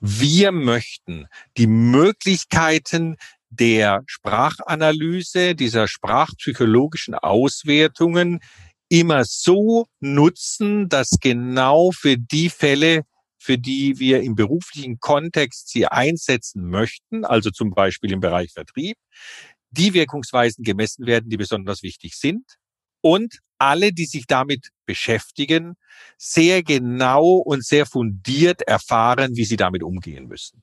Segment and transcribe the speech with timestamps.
[0.00, 1.26] Wir möchten
[1.56, 3.16] die Möglichkeiten
[3.50, 8.40] der Sprachanalyse, dieser sprachpsychologischen Auswertungen
[8.88, 13.02] immer so nutzen, dass genau für die Fälle,
[13.38, 18.96] für die wir im beruflichen Kontext sie einsetzen möchten, also zum Beispiel im Bereich Vertrieb,
[19.70, 22.44] die Wirkungsweisen gemessen werden, die besonders wichtig sind
[23.00, 25.74] und alle, die sich damit beschäftigen,
[26.16, 30.62] sehr genau und sehr fundiert erfahren, wie sie damit umgehen müssen.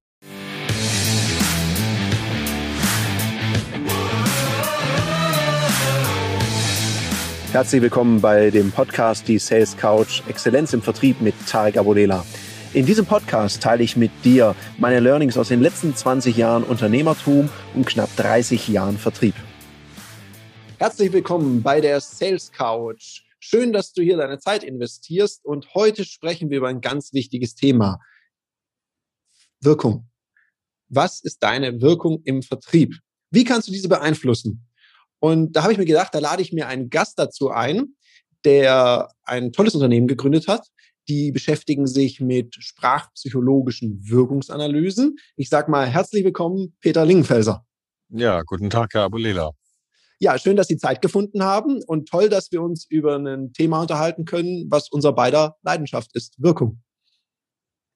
[7.52, 12.26] Herzlich willkommen bei dem Podcast Die Sales Couch Exzellenz im Vertrieb mit Tarek Abodela.
[12.74, 17.50] In diesem Podcast teile ich mit dir meine Learnings aus den letzten 20 Jahren Unternehmertum
[17.74, 19.36] und knapp 30 Jahren Vertrieb.
[20.78, 23.22] Herzlich willkommen bei der Sales Couch.
[23.40, 27.56] Schön, dass du hier deine Zeit investierst und heute sprechen wir über ein ganz wichtiges
[27.56, 28.02] Thema.
[29.62, 30.10] Wirkung.
[30.90, 33.00] Was ist deine Wirkung im Vertrieb?
[33.32, 34.68] Wie kannst du diese beeinflussen?
[35.20, 37.96] Und da habe ich mir gedacht, da lade ich mir einen Gast dazu ein,
[38.44, 40.68] der ein tolles Unternehmen gegründet hat.
[41.08, 45.16] Die beschäftigen sich mit sprachpsychologischen Wirkungsanalysen.
[45.38, 47.66] Ich sage mal herzlich willkommen, Peter Lingenfelser.
[48.10, 49.52] Ja, guten Tag, Herr Abulela.
[50.26, 53.82] Ja, schön, dass Sie Zeit gefunden haben und toll, dass wir uns über ein Thema
[53.82, 56.82] unterhalten können, was unser beider Leidenschaft ist, Wirkung.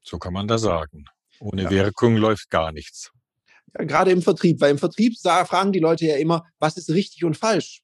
[0.03, 1.05] So kann man das sagen.
[1.39, 1.69] Ohne ja.
[1.72, 3.11] Wirkung läuft gar nichts.
[3.75, 7.25] Ja, gerade im Vertrieb, weil im Vertrieb fragen die Leute ja immer, was ist richtig
[7.25, 7.81] und falsch?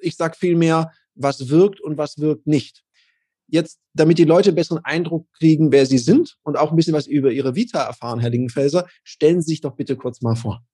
[0.00, 2.82] Ich sage vielmehr, was wirkt und was wirkt nicht.
[3.46, 6.94] Jetzt, damit die Leute einen besseren Eindruck kriegen, wer sie sind und auch ein bisschen
[6.94, 10.64] was über ihre Vita erfahren, Herr Lingenfelser, stellen Sie sich doch bitte kurz mal vor.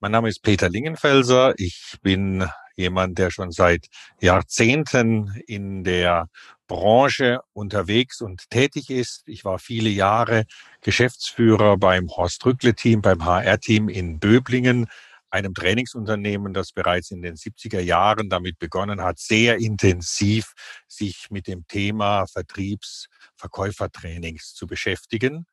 [0.00, 1.54] Mein Name ist Peter Lingenfelser.
[1.56, 3.86] Ich bin jemand, der schon seit
[4.20, 6.28] Jahrzehnten in der
[6.66, 9.22] Branche unterwegs und tätig ist.
[9.26, 10.44] Ich war viele Jahre
[10.80, 14.88] Geschäftsführer beim Horst Rückle Team, beim HR-Team in Böblingen,
[15.30, 20.52] einem Trainingsunternehmen, das bereits in den 70er Jahren damit begonnen hat, sehr intensiv
[20.86, 25.46] sich mit dem Thema Vertriebs, Verkäufertrainings zu beschäftigen.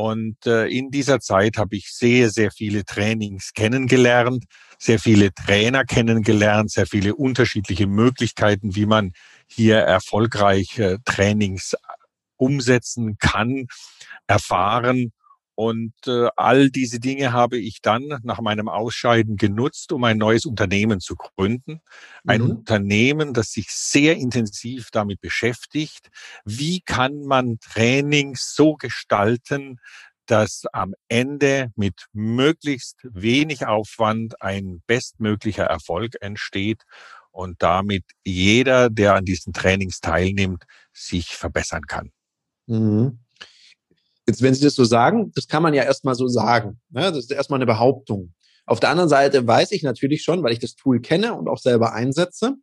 [0.00, 4.44] Und äh, in dieser Zeit habe ich sehr, sehr viele Trainings kennengelernt,
[4.78, 9.12] sehr viele Trainer kennengelernt, sehr viele unterschiedliche Möglichkeiten, wie man
[9.46, 11.74] hier erfolgreich äh, Trainings
[12.36, 13.66] umsetzen kann,
[14.26, 15.12] erfahren.
[15.60, 20.46] Und äh, all diese Dinge habe ich dann nach meinem Ausscheiden genutzt, um ein neues
[20.46, 21.82] Unternehmen zu gründen.
[22.26, 22.50] Ein mhm.
[22.50, 26.08] Unternehmen, das sich sehr intensiv damit beschäftigt.
[26.46, 29.80] Wie kann man Trainings so gestalten,
[30.24, 36.84] dass am Ende mit möglichst wenig Aufwand ein bestmöglicher Erfolg entsteht
[37.32, 42.12] und damit jeder, der an diesen Trainings teilnimmt, sich verbessern kann.
[42.66, 43.18] Mhm.
[44.26, 46.80] Jetzt, wenn Sie das so sagen, das kann man ja erstmal so sagen.
[46.90, 47.02] Ne?
[47.02, 48.34] Das ist erstmal eine Behauptung.
[48.66, 51.58] Auf der anderen Seite weiß ich natürlich schon, weil ich das Tool kenne und auch
[51.58, 52.56] selber einsetze,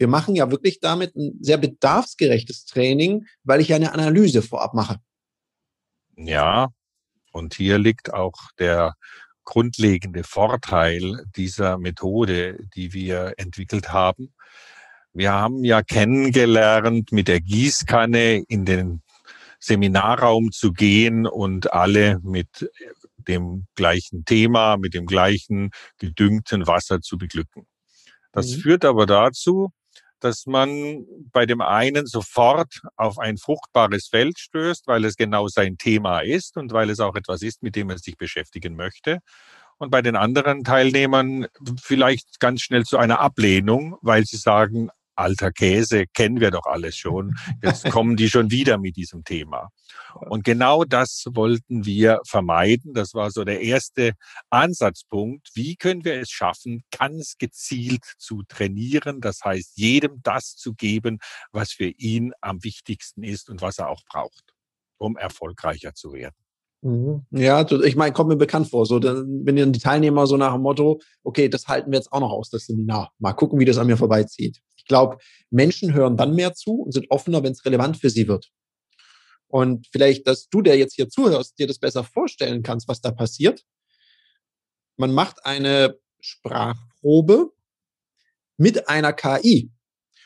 [0.00, 4.72] wir machen ja wirklich damit ein sehr bedarfsgerechtes Training, weil ich ja eine Analyse vorab
[4.72, 4.98] mache.
[6.16, 6.68] Ja,
[7.32, 8.94] und hier liegt auch der
[9.44, 14.32] grundlegende Vorteil dieser Methode, die wir entwickelt haben.
[15.12, 19.02] Wir haben ja kennengelernt, mit der Gießkanne in den
[19.60, 22.70] Seminarraum zu gehen und alle mit
[23.16, 27.66] dem gleichen Thema, mit dem gleichen gedüngten Wasser zu beglücken.
[28.32, 28.60] Das mhm.
[28.60, 29.70] führt aber dazu,
[30.20, 35.78] dass man bei dem einen sofort auf ein fruchtbares Feld stößt, weil es genau sein
[35.78, 39.20] Thema ist und weil es auch etwas ist, mit dem man sich beschäftigen möchte.
[39.78, 41.46] Und bei den anderen Teilnehmern
[41.80, 46.96] vielleicht ganz schnell zu einer Ablehnung, weil sie sagen, alter Käse, kennen wir doch alles
[46.96, 47.36] schon.
[47.62, 49.68] Jetzt kommen die schon wieder mit diesem Thema.
[50.14, 52.94] Und genau das wollten wir vermeiden.
[52.94, 54.12] Das war so der erste
[54.50, 55.50] Ansatzpunkt.
[55.54, 59.20] Wie können wir es schaffen, ganz gezielt zu trainieren?
[59.20, 61.18] Das heißt, jedem das zu geben,
[61.52, 64.54] was für ihn am wichtigsten ist und was er auch braucht,
[64.98, 66.36] um erfolgreicher zu werden.
[66.82, 67.26] Mhm.
[67.30, 68.86] Ja, ich meine, kommt mir bekannt vor.
[68.86, 72.12] So, dann, wenn dann die Teilnehmer so nach dem Motto, okay, das halten wir jetzt
[72.12, 73.12] auch noch aus, das Seminar.
[73.18, 74.60] Mal gucken, wie das an mir vorbeizieht.
[74.76, 75.18] Ich glaube,
[75.50, 78.50] Menschen hören dann mehr zu und sind offener, wenn es relevant für sie wird.
[79.46, 83.10] Und vielleicht, dass du, der jetzt hier zuhörst, dir das besser vorstellen kannst, was da
[83.10, 83.64] passiert.
[84.96, 87.52] Man macht eine Sprachprobe
[88.56, 89.70] mit einer KI.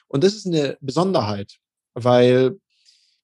[0.08, 1.56] Und das ist eine Besonderheit,
[1.94, 2.60] weil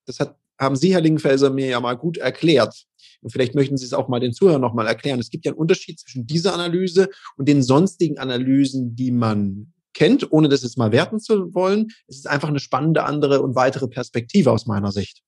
[0.06, 2.86] das hat, haben Sie, Herr Lingenfelser, mir ja mal gut erklärt.
[3.20, 5.20] Und vielleicht möchten Sie es auch mal den Zuhörern nochmal erklären.
[5.20, 10.30] Es gibt ja einen Unterschied zwischen dieser Analyse und den sonstigen Analysen, die man kennt,
[10.32, 11.88] ohne das jetzt mal werten zu wollen.
[12.06, 15.22] Es ist einfach eine spannende andere und weitere Perspektive aus meiner Sicht.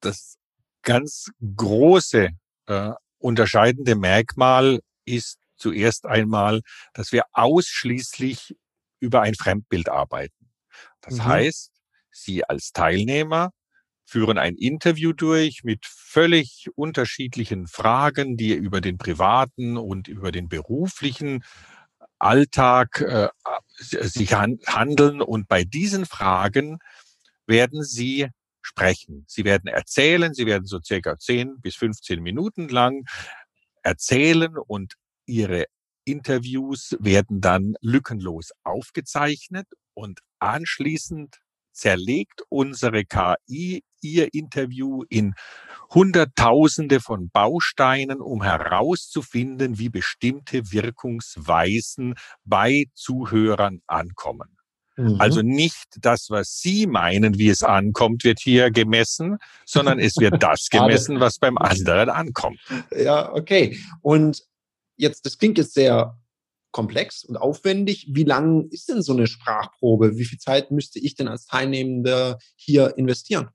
[0.00, 0.36] Das
[0.82, 2.30] ganz große
[2.66, 6.62] äh, unterscheidende Merkmal ist zuerst einmal,
[6.94, 8.56] dass wir ausschließlich
[9.00, 10.52] über ein Fremdbild arbeiten.
[11.00, 11.24] Das mhm.
[11.24, 11.72] heißt,
[12.10, 13.50] Sie als Teilnehmer
[14.06, 20.48] führen ein Interview durch mit völlig unterschiedlichen Fragen, die über den privaten und über den
[20.48, 21.44] beruflichen
[22.18, 23.28] Alltag äh,
[23.78, 25.20] sich han handeln.
[25.20, 26.78] Und bei diesen Fragen
[27.46, 28.28] werden Sie
[28.62, 29.24] sprechen.
[29.28, 33.04] Sie werden erzählen, Sie werden so circa 10 bis 15 Minuten lang
[33.82, 34.94] erzählen und
[35.26, 35.66] Ihre
[36.04, 41.38] Interviews werden dann lückenlos aufgezeichnet und anschließend
[41.72, 45.34] zerlegt unsere KI ihr Interview in
[45.94, 52.14] Hunderttausende von Bausteinen, um herauszufinden, wie bestimmte Wirkungsweisen
[52.44, 54.56] bei Zuhörern ankommen.
[54.96, 55.20] Mhm.
[55.20, 60.42] Also nicht das, was Sie meinen, wie es ankommt, wird hier gemessen, sondern es wird
[60.42, 62.58] das gemessen, was beim anderen ankommt.
[62.96, 63.78] Ja, okay.
[64.00, 64.42] Und
[64.96, 66.18] jetzt, das klingt jetzt sehr
[66.72, 68.08] komplex und aufwendig.
[68.10, 70.18] Wie lang ist denn so eine Sprachprobe?
[70.18, 73.48] Wie viel Zeit müsste ich denn als Teilnehmender hier investieren?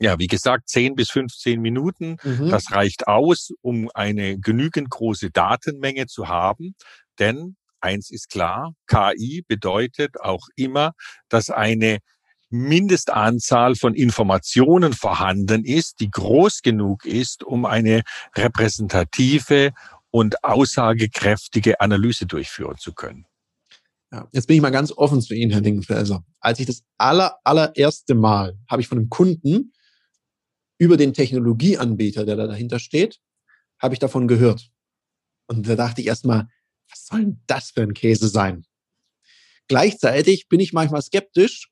[0.00, 2.16] Ja, wie gesagt, 10 bis 15 Minuten.
[2.22, 2.48] Mhm.
[2.48, 6.74] Das reicht aus, um eine genügend große Datenmenge zu haben.
[7.18, 10.92] Denn eins ist klar, KI bedeutet auch immer,
[11.28, 11.98] dass eine
[12.48, 18.02] Mindestanzahl von Informationen vorhanden ist, die groß genug ist, um eine
[18.34, 19.72] repräsentative
[20.10, 23.26] und aussagekräftige Analyse durchführen zu können.
[24.12, 26.24] Ja, jetzt bin ich mal ganz offen zu Ihnen, Herr Dingenfelser.
[26.40, 29.72] Als ich das aller, allererste Mal habe ich von einem Kunden
[30.80, 33.20] über den Technologieanbieter, der da dahinter steht,
[33.78, 34.70] habe ich davon gehört.
[35.46, 36.48] Und da dachte ich erstmal,
[36.88, 38.64] was soll denn das für ein Käse sein?
[39.68, 41.70] Gleichzeitig bin ich manchmal skeptisch.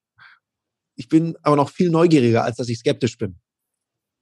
[0.95, 3.41] Ich bin aber noch viel neugieriger, als dass ich skeptisch bin.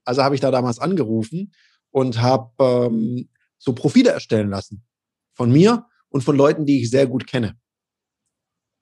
[0.05, 1.51] Also habe ich da damals angerufen
[1.91, 4.85] und habe ähm, so Profile erstellen lassen.
[5.33, 7.59] Von mir und von Leuten, die ich sehr gut kenne.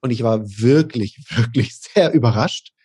[0.02, 2.75] Und ich war wirklich, wirklich sehr überrascht,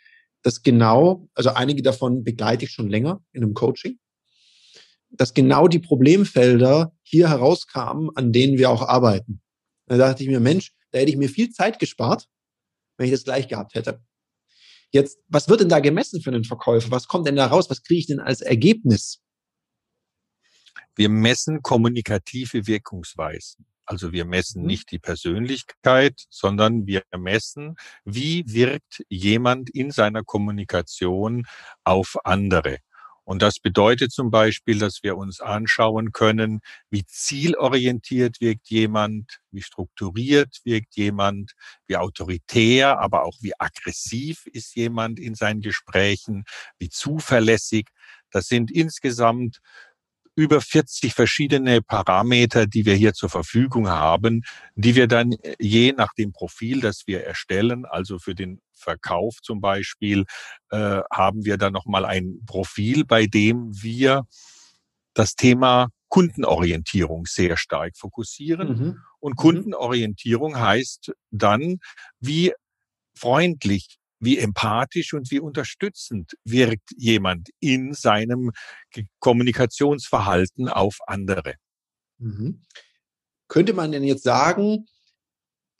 [0.44, 4.00] dass genau, also einige davon begleite ich schon länger in einem Coaching,
[5.12, 9.42] dass genau die Problemfelder hier herauskamen, an denen wir auch arbeiten.
[9.88, 12.28] Da dachte ich mir, Mensch, da hätte ich mir viel Zeit gespart,
[12.98, 14.02] wenn ich das gleich gehabt hätte.
[14.92, 16.92] Jetzt, was wird denn da gemessen für einen Verkäufer?
[16.92, 17.70] Was kommt denn da raus?
[17.70, 19.22] Was kriege ich denn als Ergebnis?
[20.96, 23.66] Wir messen kommunikative Wirkungsweisen.
[23.92, 24.68] Also wir messen mhm.
[24.68, 31.46] nicht die Persönlichkeit, sondern wir messen, wie wirkt jemand in seiner Kommunikation
[31.84, 32.78] auf andere.
[33.26, 39.62] Und das bedeutet zum Beispiel, dass wir uns anschauen können, wie zielorientiert wirkt jemand, wie
[39.62, 41.52] strukturiert wirkt jemand,
[41.86, 46.46] wie autoritär, aber auch wie aggressiv ist jemand in seinen Gesprächen,
[46.80, 47.90] wie zuverlässig.
[48.32, 49.60] Das sind insgesamt
[50.36, 54.44] über 40 verschiedene Parameter, die wir hier zur Verfügung haben,
[54.76, 59.42] die wir dann äh, je nach dem Profil, das wir erstellen, also für den Verkauf
[59.42, 60.26] zum Beispiel,
[60.70, 64.24] äh, haben wir dann nochmal ein Profil, bei dem wir
[65.14, 68.68] das Thema Kundenorientierung sehr stark fokussieren.
[68.68, 68.98] Mhm.
[69.20, 69.36] Und mhm.
[69.36, 71.78] Kundenorientierung heißt dann,
[72.20, 72.54] wie
[73.16, 78.52] freundlich wie empathisch und wie unterstützend wirkt jemand in seinem
[79.20, 81.56] Kommunikationsverhalten auf andere.
[82.20, 82.62] Mhm.
[83.48, 84.86] Könnte man denn jetzt sagen,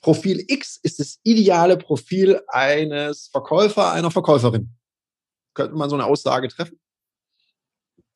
[0.02, 4.74] Profil X ist das ideale Profil eines Verkäufer, einer Verkäuferin?
[5.54, 6.80] Könnte man so eine Aussage treffen?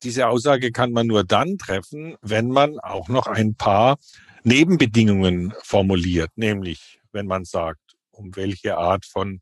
[0.03, 3.97] Diese Aussage kann man nur dann treffen, wenn man auch noch ein paar
[4.43, 9.41] Nebenbedingungen formuliert, nämlich wenn man sagt, um welche Art von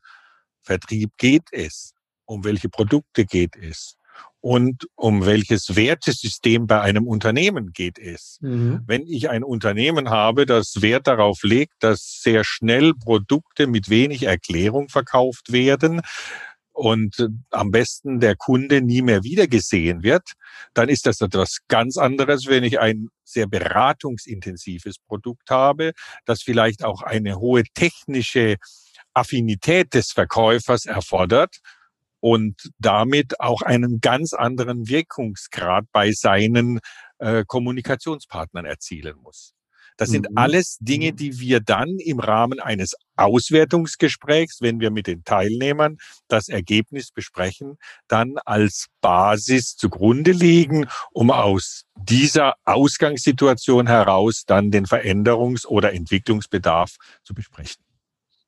[0.66, 1.94] Vertrieb geht es?
[2.26, 3.96] Um welche Produkte geht es?
[4.40, 8.38] Und um welches Wertesystem bei einem Unternehmen geht es?
[8.40, 8.82] Mhm.
[8.86, 14.24] Wenn ich ein Unternehmen habe, das Wert darauf legt, dass sehr schnell Produkte mit wenig
[14.24, 16.02] Erklärung verkauft werden,
[16.76, 20.32] und am besten der Kunde nie mehr wiedergesehen wird,
[20.74, 25.92] dann ist das etwas ganz anderes, wenn ich ein sehr beratungsintensives Produkt habe,
[26.26, 28.56] das vielleicht auch eine hohe technische
[29.16, 31.56] Affinität des Verkäufers erfordert
[32.20, 36.80] und damit auch einen ganz anderen Wirkungsgrad bei seinen
[37.18, 39.56] äh, Kommunikationspartnern erzielen muss.
[39.96, 40.36] Das sind mhm.
[40.36, 41.16] alles Dinge, mhm.
[41.16, 45.96] die wir dann im Rahmen eines Auswertungsgesprächs, wenn wir mit den Teilnehmern
[46.28, 54.84] das Ergebnis besprechen, dann als Basis zugrunde legen, um aus dieser Ausgangssituation heraus dann den
[54.84, 57.85] Veränderungs- oder Entwicklungsbedarf zu besprechen.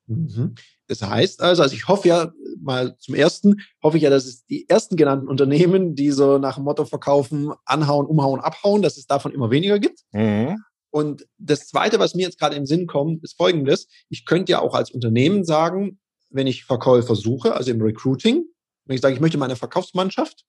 [0.08, 0.54] Mhm.
[0.86, 4.46] Das heißt also, also ich hoffe ja mal zum ersten, hoffe ich ja, dass es
[4.46, 9.06] die ersten genannten Unternehmen, die so nach dem Motto verkaufen, anhauen, umhauen, abhauen, dass es
[9.06, 10.00] davon immer weniger gibt.
[10.12, 10.56] Mhm.
[10.90, 13.88] Und das zweite, was mir jetzt gerade in den Sinn kommt, ist folgendes.
[14.08, 16.00] Ich könnte ja auch als Unternehmen sagen,
[16.30, 18.44] wenn ich Verkäufer suche, also im Recruiting,
[18.86, 20.44] wenn ich sage, ich möchte meine Verkaufsmannschaft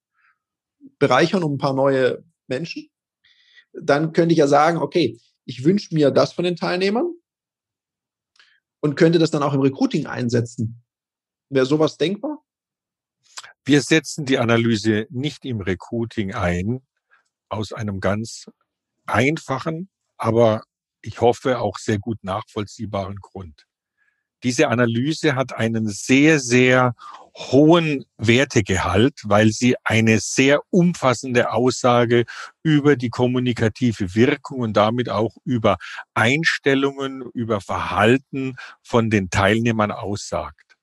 [0.97, 2.89] bereichern um ein paar neue Menschen,
[3.73, 7.13] dann könnte ich ja sagen, okay, ich wünsche mir das von den Teilnehmern
[8.81, 10.81] und könnte das dann auch im Recruiting einsetzen.
[11.49, 12.43] Wäre sowas denkbar?
[13.65, 16.81] Wir setzen die Analyse nicht im Recruiting ein,
[17.49, 18.49] aus einem ganz
[19.05, 20.63] einfachen, aber
[21.01, 23.65] ich hoffe auch sehr gut nachvollziehbaren Grund.
[24.43, 26.95] Diese Analyse hat einen sehr, sehr
[27.39, 32.25] hohen Wertegehalt, weil sie eine sehr umfassende Aussage
[32.63, 35.77] über die kommunikative Wirkung und damit auch über
[36.13, 40.75] Einstellungen, über Verhalten von den Teilnehmern aussagt.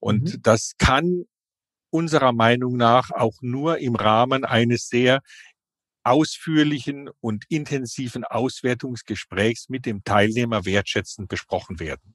[0.00, 0.42] Und mhm.
[0.42, 1.24] das kann
[1.90, 5.20] unserer Meinung nach auch nur im Rahmen eines sehr
[6.04, 12.14] ausführlichen und intensiven Auswertungsgesprächs mit dem Teilnehmer wertschätzend besprochen werden.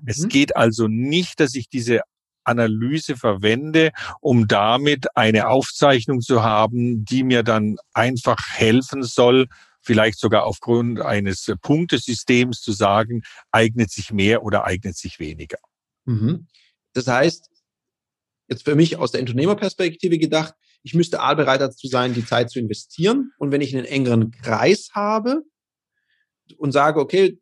[0.00, 0.08] Mhm.
[0.08, 2.00] Es geht also nicht, dass ich diese
[2.48, 9.46] Analyse verwende, um damit eine Aufzeichnung zu haben, die mir dann einfach helfen soll,
[9.80, 15.58] vielleicht sogar aufgrund eines Punktesystems zu sagen, eignet sich mehr oder eignet sich weniger.
[16.04, 16.46] Mhm.
[16.92, 17.48] Das heißt,
[18.48, 22.50] jetzt für mich aus der Unternehmerperspektive gedacht, ich müsste A bereit dazu sein, die Zeit
[22.50, 23.32] zu investieren.
[23.38, 25.42] Und wenn ich einen engeren Kreis habe
[26.56, 27.38] und sage, okay,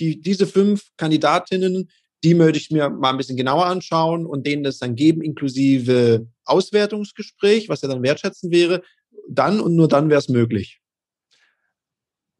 [0.00, 1.90] die, diese fünf Kandidatinnen,
[2.22, 6.26] die möchte ich mir mal ein bisschen genauer anschauen und denen das dann geben, inklusive
[6.44, 8.82] Auswertungsgespräch, was ja dann wertschätzend wäre.
[9.28, 10.80] Dann und nur dann wäre es möglich.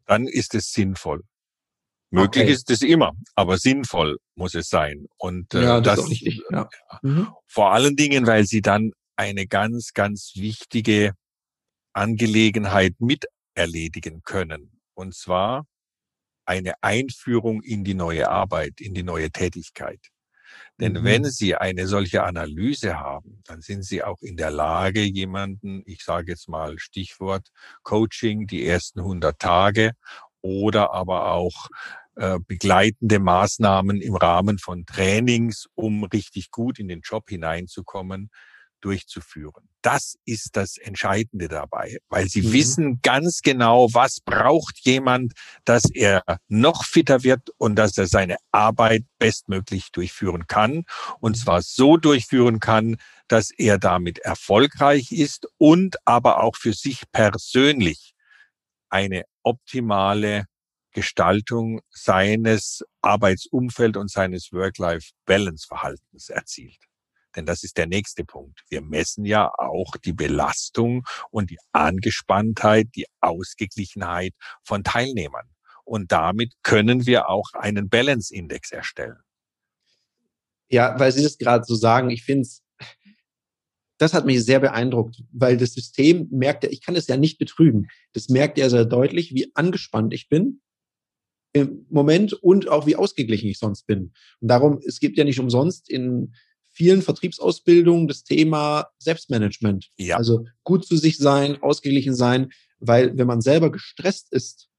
[0.07, 1.23] Dann ist es sinnvoll.
[2.11, 2.53] Möglich okay.
[2.53, 5.07] ist es immer, aber sinnvoll muss es sein.
[5.17, 6.43] Und äh, ja, das, das ist auch richtig.
[6.51, 6.69] Ja.
[7.03, 7.29] Mhm.
[7.47, 11.13] Vor allen Dingen, weil sie dann eine ganz, ganz wichtige
[11.93, 14.81] Angelegenheit mit erledigen können.
[14.95, 15.67] Und zwar
[16.45, 20.01] eine Einführung in die neue Arbeit, in die neue Tätigkeit.
[20.81, 21.05] Denn mhm.
[21.05, 26.03] wenn Sie eine solche Analyse haben, dann sind Sie auch in der Lage, jemanden, ich
[26.03, 27.49] sage jetzt mal Stichwort
[27.83, 29.93] Coaching, die ersten 100 Tage
[30.41, 31.69] oder aber auch
[32.17, 38.31] äh, begleitende Maßnahmen im Rahmen von Trainings, um richtig gut in den Job hineinzukommen,
[38.81, 39.69] durchzuführen.
[39.83, 42.53] Das ist das Entscheidende dabei, weil sie mhm.
[42.53, 45.33] wissen ganz genau, was braucht jemand,
[45.65, 50.85] dass er noch fitter wird und dass er seine Arbeit bestmöglich durchführen kann.
[51.21, 52.97] Und zwar so durchführen kann,
[53.29, 58.15] dass er damit erfolgreich ist und aber auch für sich persönlich
[58.89, 60.47] eine optimale
[60.93, 66.90] Gestaltung seines Arbeitsumfeld und seines Work-Life-Balance-Verhaltens erzielt.
[67.37, 68.63] Denn das ist der nächste Punkt.
[68.69, 75.49] Wir messen ja auch die Belastung und die Angespanntheit, die Ausgeglichenheit von Teilnehmern.
[75.85, 79.19] Und damit können wir auch einen Balance-Index erstellen.
[80.69, 82.63] Ja, weil Sie das gerade so sagen, ich finde es,
[83.99, 87.39] das hat mich sehr beeindruckt, weil das System merkt ja, ich kann es ja nicht
[87.39, 87.89] betrügen.
[88.13, 90.61] Das merkt ja sehr deutlich, wie angespannt ich bin
[91.53, 94.13] im Moment und auch wie ausgeglichen ich sonst bin.
[94.41, 96.35] Und darum, es gibt ja nicht umsonst in
[96.81, 99.91] vielen Vertriebsausbildungen das Thema Selbstmanagement.
[99.99, 100.17] Ja.
[100.17, 104.71] Also gut zu sich sein, ausgeglichen sein, weil wenn man selber gestresst ist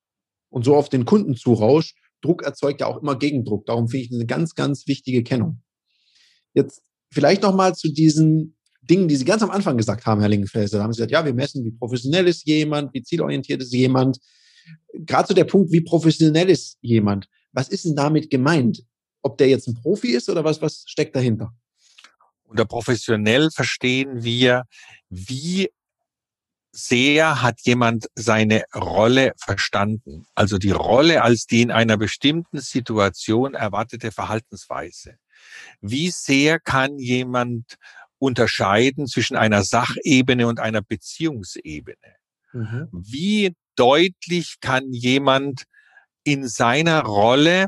[0.50, 3.67] und so auf den Kunden zurauscht, Druck erzeugt ja auch immer Gegendruck.
[3.67, 5.62] Darum finde ich eine ganz, ganz wichtige Kennung.
[6.55, 6.81] Jetzt
[7.12, 10.79] vielleicht noch mal zu diesen Dingen, die Sie ganz am Anfang gesagt haben, Herr Lingenfelser.
[10.79, 14.17] Da haben Sie gesagt, ja, wir messen, wie professionell ist jemand, wie zielorientiert ist jemand.
[15.05, 17.29] Gerade zu der Punkt, wie professionell ist jemand.
[17.51, 18.81] Was ist denn damit gemeint?
[19.22, 21.53] Ob der jetzt ein Profi ist oder was, was steckt dahinter?
[22.51, 24.65] Unter professionell verstehen wir,
[25.10, 25.70] wie
[26.74, 30.25] sehr hat jemand seine Rolle verstanden.
[30.36, 35.15] Also die Rolle als die in einer bestimmten Situation erwartete Verhaltensweise.
[35.79, 37.77] Wie sehr kann jemand
[38.20, 41.96] unterscheiden zwischen einer Sachebene und einer Beziehungsebene?
[42.51, 42.89] Mhm.
[42.91, 45.63] Wie deutlich kann jemand
[46.25, 47.67] in seiner Rolle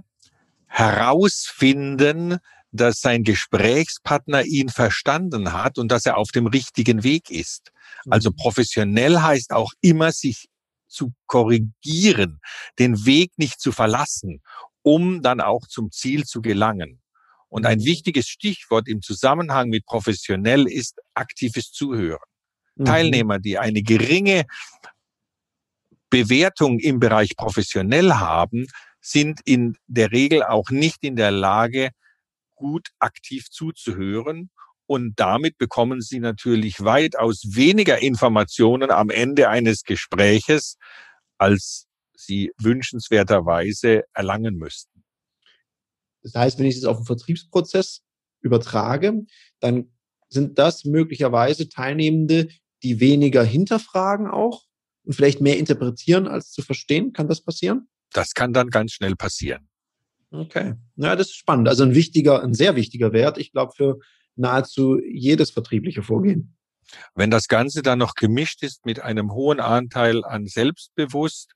[0.67, 2.39] herausfinden,
[2.73, 7.71] dass sein Gesprächspartner ihn verstanden hat und dass er auf dem richtigen Weg ist.
[8.09, 8.35] Also mhm.
[8.35, 10.47] professionell heißt auch immer, sich
[10.87, 12.39] zu korrigieren,
[12.79, 14.41] den Weg nicht zu verlassen,
[14.81, 16.99] um dann auch zum Ziel zu gelangen.
[17.47, 17.85] Und ein mhm.
[17.85, 22.19] wichtiges Stichwort im Zusammenhang mit professionell ist aktives Zuhören.
[22.75, 22.85] Mhm.
[22.85, 24.45] Teilnehmer, die eine geringe
[26.09, 28.65] Bewertung im Bereich professionell haben,
[28.99, 31.91] sind in der Regel auch nicht in der Lage,
[32.63, 34.49] gut aktiv zuzuhören.
[34.85, 40.77] Und damit bekommen Sie natürlich weitaus weniger Informationen am Ende eines Gespräches,
[41.37, 45.03] als Sie wünschenswerterweise erlangen müssten.
[46.21, 48.01] Das heißt, wenn ich es auf den Vertriebsprozess
[48.41, 49.25] übertrage,
[49.59, 49.91] dann
[50.29, 52.47] sind das möglicherweise Teilnehmende,
[52.81, 54.63] die weniger hinterfragen auch
[55.05, 57.13] und vielleicht mehr interpretieren als zu verstehen.
[57.13, 57.87] Kann das passieren?
[58.11, 59.67] Das kann dann ganz schnell passieren.
[60.33, 60.73] Okay.
[60.95, 61.69] Ja, das ist spannend.
[61.69, 63.99] Also ein wichtiger, ein sehr wichtiger Wert, ich glaube, für
[64.35, 66.57] nahezu jedes vertriebliche Vorgehen.
[67.13, 71.53] Wenn das Ganze dann noch gemischt ist mit einem hohen Anteil an Selbstbewusst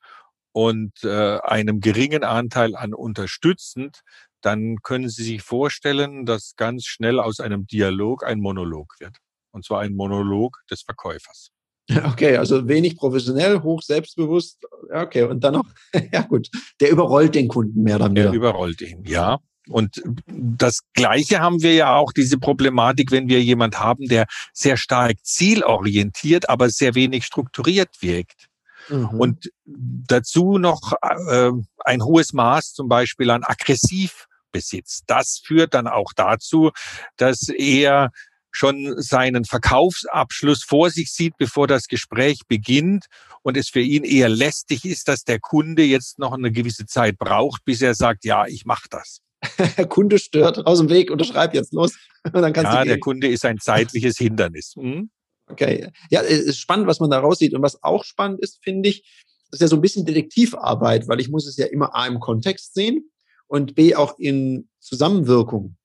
[0.51, 4.01] und äh, einem geringen Anteil an unterstützend,
[4.41, 9.17] dann können Sie sich vorstellen, dass ganz schnell aus einem Dialog ein Monolog wird.
[9.51, 11.50] Und zwar ein Monolog des Verkäufers.
[12.12, 14.60] Okay, also wenig professionell, hoch selbstbewusst.
[14.94, 15.65] Okay, und dann noch,
[16.12, 16.50] ja gut,
[16.82, 18.24] der überrollt den Kunden mehr oder weniger.
[18.24, 19.39] Der überrollt ihn, ja.
[19.70, 24.77] Und das Gleiche haben wir ja auch, diese Problematik, wenn wir jemand haben, der sehr
[24.77, 28.48] stark zielorientiert, aber sehr wenig strukturiert wirkt.
[28.88, 29.08] Mhm.
[29.20, 31.51] Und dazu noch äh,
[31.84, 35.03] ein hohes Maß zum Beispiel an aggressiv besitzt.
[35.08, 36.72] Das führt dann auch dazu,
[37.17, 38.12] dass er
[38.57, 43.05] schon seinen Verkaufsabschluss vor sich sieht, bevor das Gespräch beginnt
[43.43, 47.17] und es für ihn eher lästig ist, dass der Kunde jetzt noch eine gewisse Zeit
[47.17, 49.21] braucht, bis er sagt, ja, ich mache das.
[49.89, 51.95] Kunde stört aus dem Weg, unterschreib jetzt los.
[52.23, 54.73] Und dann kannst ja, der Kunde ist ein zeitliches Hindernis.
[54.75, 55.09] Hm?
[55.49, 55.89] Okay.
[56.09, 57.53] Ja, es ist spannend, was man da raussieht.
[57.53, 59.03] Und was auch spannend ist, finde ich,
[59.49, 62.19] das ist ja so ein bisschen Detektivarbeit, weil ich muss es ja immer A im
[62.19, 63.09] Kontext sehen
[63.47, 65.77] und B auch in Zusammenwirkung.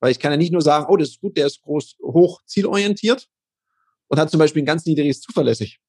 [0.00, 2.42] Weil ich kann ja nicht nur sagen, oh, das ist gut, der ist groß, hoch
[2.44, 3.28] zielorientiert
[4.08, 5.80] und hat zum Beispiel ein ganz niedriges zuverlässig.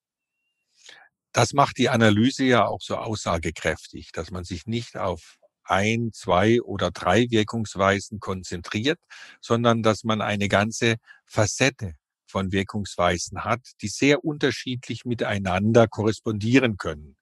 [1.33, 6.61] Das macht die Analyse ja auch so aussagekräftig, dass man sich nicht auf ein, zwei
[6.61, 8.99] oder drei Wirkungsweisen konzentriert,
[9.41, 10.95] sondern dass man eine ganze
[11.25, 11.93] Facette
[12.25, 17.17] von Wirkungsweisen hat, die sehr unterschiedlich miteinander korrespondieren können.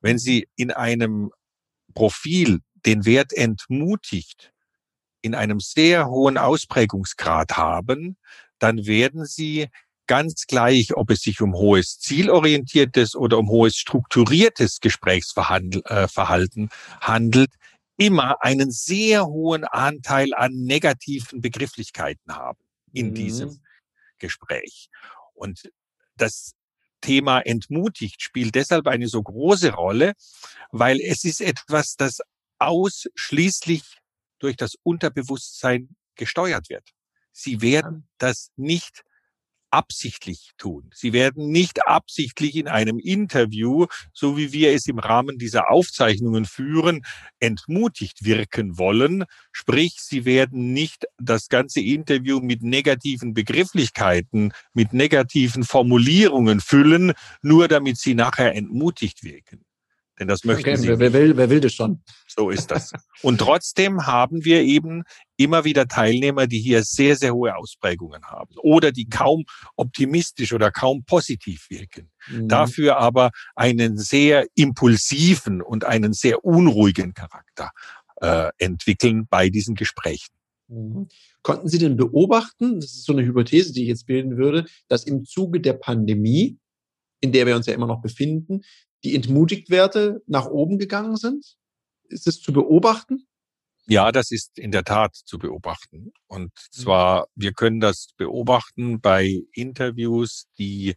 [0.00, 1.30] Wenn Sie in einem
[1.94, 4.53] Profil den Wert entmutigt
[5.24, 8.18] in einem sehr hohen Ausprägungsgrad haben,
[8.58, 9.68] dann werden Sie
[10.06, 16.08] ganz gleich, ob es sich um hohes zielorientiertes oder um hohes strukturiertes Gesprächsverhalten äh,
[17.00, 17.50] handelt,
[17.96, 22.58] immer einen sehr hohen Anteil an negativen Begrifflichkeiten haben
[22.92, 23.14] in mhm.
[23.14, 23.60] diesem
[24.18, 24.90] Gespräch.
[25.32, 25.70] Und
[26.16, 26.52] das
[27.00, 30.12] Thema entmutigt spielt deshalb eine so große Rolle,
[30.70, 32.20] weil es ist etwas, das
[32.58, 33.82] ausschließlich
[34.38, 36.90] durch das Unterbewusstsein gesteuert wird.
[37.32, 39.02] Sie werden das nicht
[39.74, 40.88] absichtlich tun.
[40.94, 46.44] Sie werden nicht absichtlich in einem Interview, so wie wir es im Rahmen dieser Aufzeichnungen
[46.44, 47.04] führen,
[47.40, 49.24] entmutigt wirken wollen.
[49.50, 57.66] Sprich, sie werden nicht das ganze Interview mit negativen Begrifflichkeiten, mit negativen Formulierungen füllen, nur
[57.66, 59.64] damit sie nachher entmutigt wirken.
[60.18, 60.88] Denn das möchten okay, sie.
[60.88, 62.00] Wer, wer, will, wer will das schon?
[62.28, 62.92] So ist das.
[63.22, 65.02] Und trotzdem haben wir eben
[65.36, 69.44] immer wieder Teilnehmer, die hier sehr, sehr hohe Ausprägungen haben oder die kaum
[69.76, 72.10] optimistisch oder kaum positiv wirken.
[72.28, 72.48] Mhm.
[72.48, 77.70] Dafür aber einen sehr impulsiven und einen sehr unruhigen Charakter
[78.20, 80.32] äh, entwickeln bei diesen Gesprächen.
[80.68, 81.08] Mhm.
[81.42, 85.04] Konnten Sie denn beobachten, das ist so eine Hypothese, die ich jetzt bilden würde, dass
[85.04, 86.58] im Zuge der Pandemie,
[87.20, 88.62] in der wir uns ja immer noch befinden,
[89.04, 91.56] die Entmutigt-Werte nach oben gegangen sind?
[92.08, 93.26] Ist es zu beobachten?
[93.86, 96.12] Ja, das ist in der Tat zu beobachten.
[96.26, 96.82] Und mhm.
[96.82, 100.94] zwar, wir können das beobachten bei Interviews, die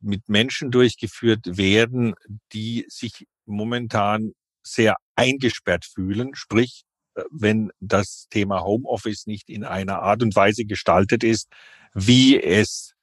[0.00, 2.14] mit Menschen durchgeführt werden,
[2.52, 6.82] die sich momentan sehr eingesperrt fühlen, sprich,
[7.14, 11.48] äh, wenn das Thema Homeoffice nicht in einer Art und Weise gestaltet ist,
[11.94, 12.94] wie es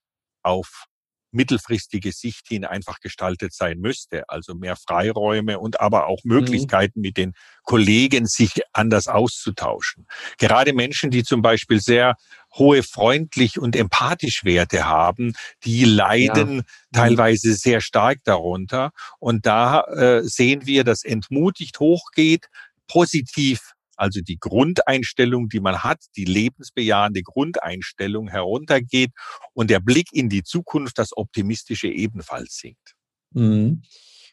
[0.43, 0.85] auf
[1.31, 4.27] mittelfristige Sicht hin einfach gestaltet sein müsste.
[4.29, 6.35] Also mehr Freiräume und aber auch mhm.
[6.35, 7.01] Möglichkeiten mhm.
[7.01, 10.07] mit den Kollegen sich anders auszutauschen.
[10.37, 12.15] Gerade Menschen, die zum Beispiel sehr
[12.53, 16.61] hohe freundlich und empathisch Werte haben, die leiden ja.
[16.61, 16.65] Mhm.
[16.91, 18.91] teilweise sehr stark darunter.
[19.19, 22.47] Und da äh, sehen wir, dass entmutigt hochgeht,
[22.87, 29.11] positiv also die Grundeinstellung, die man hat, die lebensbejahende Grundeinstellung heruntergeht
[29.53, 32.95] und der Blick in die Zukunft, das Optimistische ebenfalls sinkt.
[33.35, 33.83] Mhm.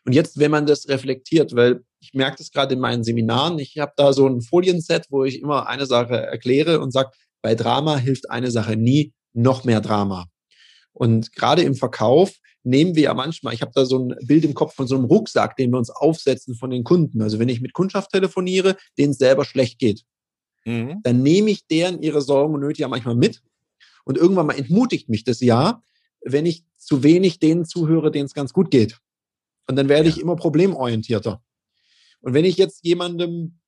[0.07, 3.77] Und jetzt, wenn man das reflektiert, weil ich merke das gerade in meinen Seminaren, ich
[3.77, 7.11] habe da so ein Folienset, wo ich immer eine Sache erkläre und sage,
[7.43, 10.29] bei Drama hilft eine Sache nie, noch mehr Drama.
[10.99, 12.35] Und gerade im Verkauf
[12.65, 15.05] nehmen wir ja manchmal, ich habe da so ein Bild im Kopf von so einem
[15.05, 17.23] Rucksack, den wir uns aufsetzen von den Kunden.
[17.23, 20.05] Also wenn ich mit Kundschaft telefoniere, denen es selber schlecht geht.
[20.65, 21.01] mhm.
[21.05, 23.43] dann nehme ich deren ihre Sorgen und Nöte ja manchmal mit.
[24.05, 25.83] Und irgendwann mal entmutigt mich das ja,
[26.23, 28.99] wenn ich zu wenig denen zuhöre, denen es ganz gut geht.
[29.69, 30.15] Und dann werde ja.
[30.17, 31.41] ich immer problemorientierter.
[32.21, 33.61] Und wenn ich jetzt jemandem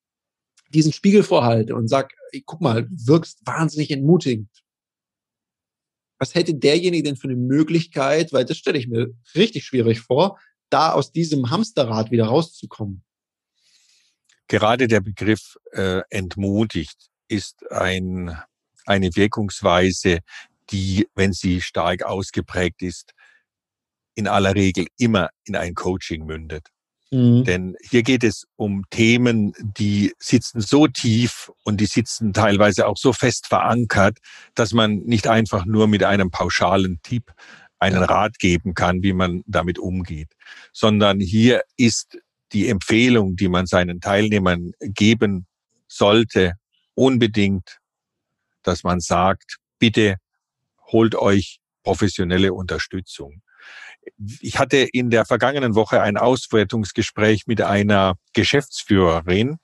[0.75, 2.09] diesen Spiegel vorhalte und sage,
[2.45, 4.49] guck mal, wirkst wahnsinnig entmutigend.
[6.20, 10.38] Was hätte derjenige denn für eine Möglichkeit, weil das stelle ich mir richtig schwierig vor,
[10.68, 13.02] da aus diesem Hamsterrad wieder rauszukommen?
[14.46, 18.37] Gerade der Begriff äh, entmutigt ist ein,
[18.85, 20.18] eine Wirkungsweise,
[20.70, 23.14] die, wenn sie stark ausgeprägt ist,
[24.14, 26.68] in aller Regel immer in ein Coaching mündet.
[27.11, 27.44] Mhm.
[27.44, 32.96] Denn hier geht es um Themen, die sitzen so tief und die sitzen teilweise auch
[32.96, 34.18] so fest verankert,
[34.55, 37.33] dass man nicht einfach nur mit einem pauschalen Tipp
[37.81, 40.29] einen Rat geben kann, wie man damit umgeht,
[40.73, 42.18] sondern hier ist
[42.53, 45.46] die Empfehlung, die man seinen Teilnehmern geben
[45.88, 46.55] sollte,
[46.94, 47.79] unbedingt,
[48.62, 50.16] dass man sagt, bitte
[50.92, 53.42] holt euch professionelle Unterstützung.
[54.40, 59.56] Ich hatte in der vergangenen Woche ein Auswertungsgespräch mit einer Geschäftsführerin,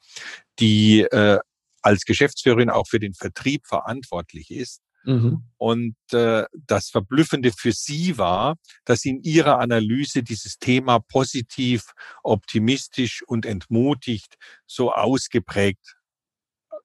[0.58, 1.38] die äh,
[1.82, 4.80] als Geschäftsführerin auch für den Vertrieb verantwortlich ist.
[5.04, 5.44] Mhm.
[5.56, 11.92] Und äh, das Verblüffende für sie war, dass in ihrer Analyse dieses Thema positiv,
[12.24, 14.34] optimistisch und entmutigt
[14.66, 15.95] so ausgeprägt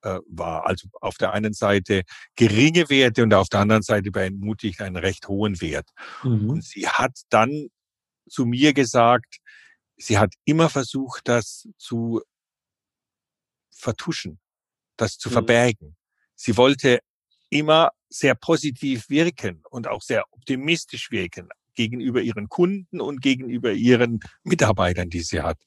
[0.02, 0.66] äh, war.
[0.66, 2.04] Also auf der einen Seite
[2.36, 5.90] geringe Werte und auf der anderen Seite bei entmutigt einen recht hohen Wert.
[6.24, 6.50] Mhm.
[6.50, 7.68] Und sie hat dann
[8.30, 9.38] zu mir gesagt,
[9.98, 12.22] sie hat immer versucht, das zu
[13.72, 14.40] vertuschen,
[14.98, 15.34] das zu mhm.
[15.34, 15.98] verbergen.
[16.36, 17.00] Sie wollte
[17.50, 24.20] immer sehr positiv wirken und auch sehr optimistisch wirken gegenüber ihren Kunden und gegenüber ihren
[24.44, 25.58] Mitarbeitern, die sie hat.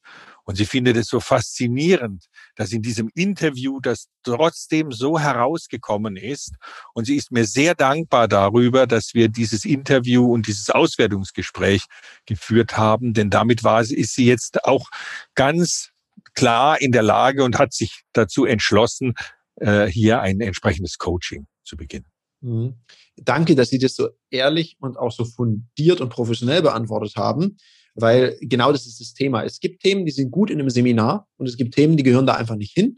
[0.45, 6.55] Und sie findet es so faszinierend, dass in diesem Interview das trotzdem so herausgekommen ist.
[6.93, 11.85] Und sie ist mir sehr dankbar darüber, dass wir dieses Interview und dieses Auswertungsgespräch
[12.27, 14.89] geführt haben, denn damit war, ist sie jetzt auch
[15.35, 15.91] ganz
[16.35, 19.15] klar in der Lage und hat sich dazu entschlossen,
[19.57, 22.14] äh, hier ein entsprechendes Coaching zu beginnen.
[22.45, 22.75] Mhm.
[23.17, 27.57] Danke, dass Sie das so ehrlich und auch so fundiert und professionell beantwortet haben,
[27.95, 29.45] weil genau das ist das Thema.
[29.45, 32.27] Es gibt Themen, die sind gut in einem Seminar und es gibt Themen, die gehören
[32.27, 32.97] da einfach nicht hin.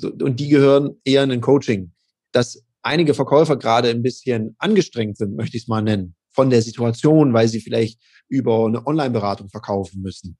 [0.00, 1.92] Und die gehören eher in ein Coaching.
[2.32, 6.62] Dass einige Verkäufer gerade ein bisschen angestrengt sind, möchte ich es mal nennen, von der
[6.62, 10.38] Situation, weil sie vielleicht über eine Online-Beratung verkaufen müssen.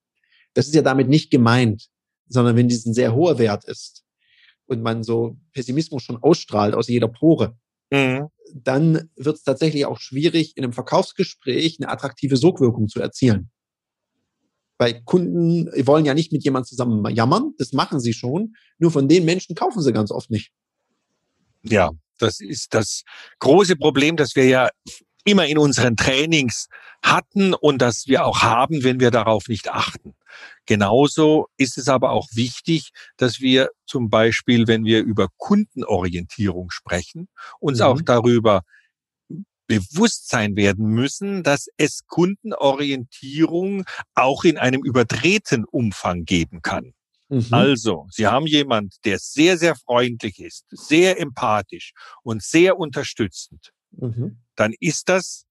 [0.55, 1.88] Das ist ja damit nicht gemeint,
[2.26, 4.05] sondern wenn dies ein sehr hoher Wert ist
[4.64, 7.59] und man so Pessimismus schon ausstrahlt aus jeder Pore,
[7.92, 8.28] mhm.
[8.55, 13.50] dann wird es tatsächlich auch schwierig, in einem Verkaufsgespräch eine attraktive Sogwirkung zu erzielen.
[14.78, 19.07] Weil Kunden wollen ja nicht mit jemandem zusammen jammern, das machen sie schon, nur von
[19.07, 20.50] den Menschen kaufen sie ganz oft nicht.
[21.62, 23.02] Ja, das ist das
[23.38, 24.68] große Problem, dass wir ja
[25.24, 26.68] immer in unseren Trainings
[27.02, 30.14] hatten und das wir auch haben, wenn wir darauf nicht achten.
[30.66, 37.29] Genauso ist es aber auch wichtig, dass wir zum Beispiel, wenn wir über Kundenorientierung sprechen,
[37.59, 37.85] uns mhm.
[37.85, 38.62] auch darüber
[39.66, 46.92] bewusst sein werden müssen, dass es Kundenorientierung auch in einem überdrehten Umfang geben kann.
[47.29, 47.46] Mhm.
[47.51, 53.72] Also, Sie haben jemand, der sehr, sehr freundlich ist, sehr empathisch und sehr unterstützend.
[53.92, 54.42] Mhm.
[54.55, 55.46] Dann ist das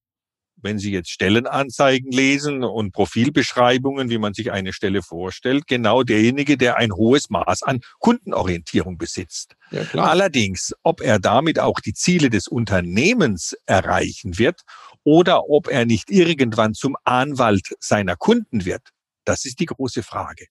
[0.64, 6.58] wenn Sie jetzt Stellenanzeigen lesen und Profilbeschreibungen, wie man sich eine Stelle vorstellt, genau derjenige,
[6.58, 9.56] der ein hohes Maß an Kundenorientierung besitzt.
[9.72, 14.62] Ja, Allerdings, ob er damit auch die Ziele des Unternehmens erreichen wird
[15.04, 18.90] oder ob er nicht irgendwann zum Anwalt seiner Kunden wird,
[19.26, 20.48] das ist die große Frage.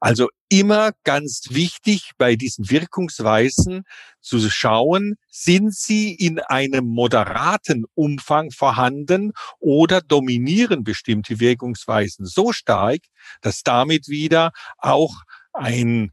[0.00, 3.84] Also immer ganz wichtig bei diesen Wirkungsweisen
[4.20, 13.00] zu schauen, sind sie in einem moderaten Umfang vorhanden oder dominieren bestimmte Wirkungsweisen so stark,
[13.40, 15.14] dass damit wieder auch
[15.52, 16.12] ein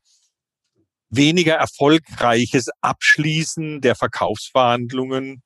[1.09, 5.41] weniger erfolgreiches Abschließen der Verkaufsverhandlungen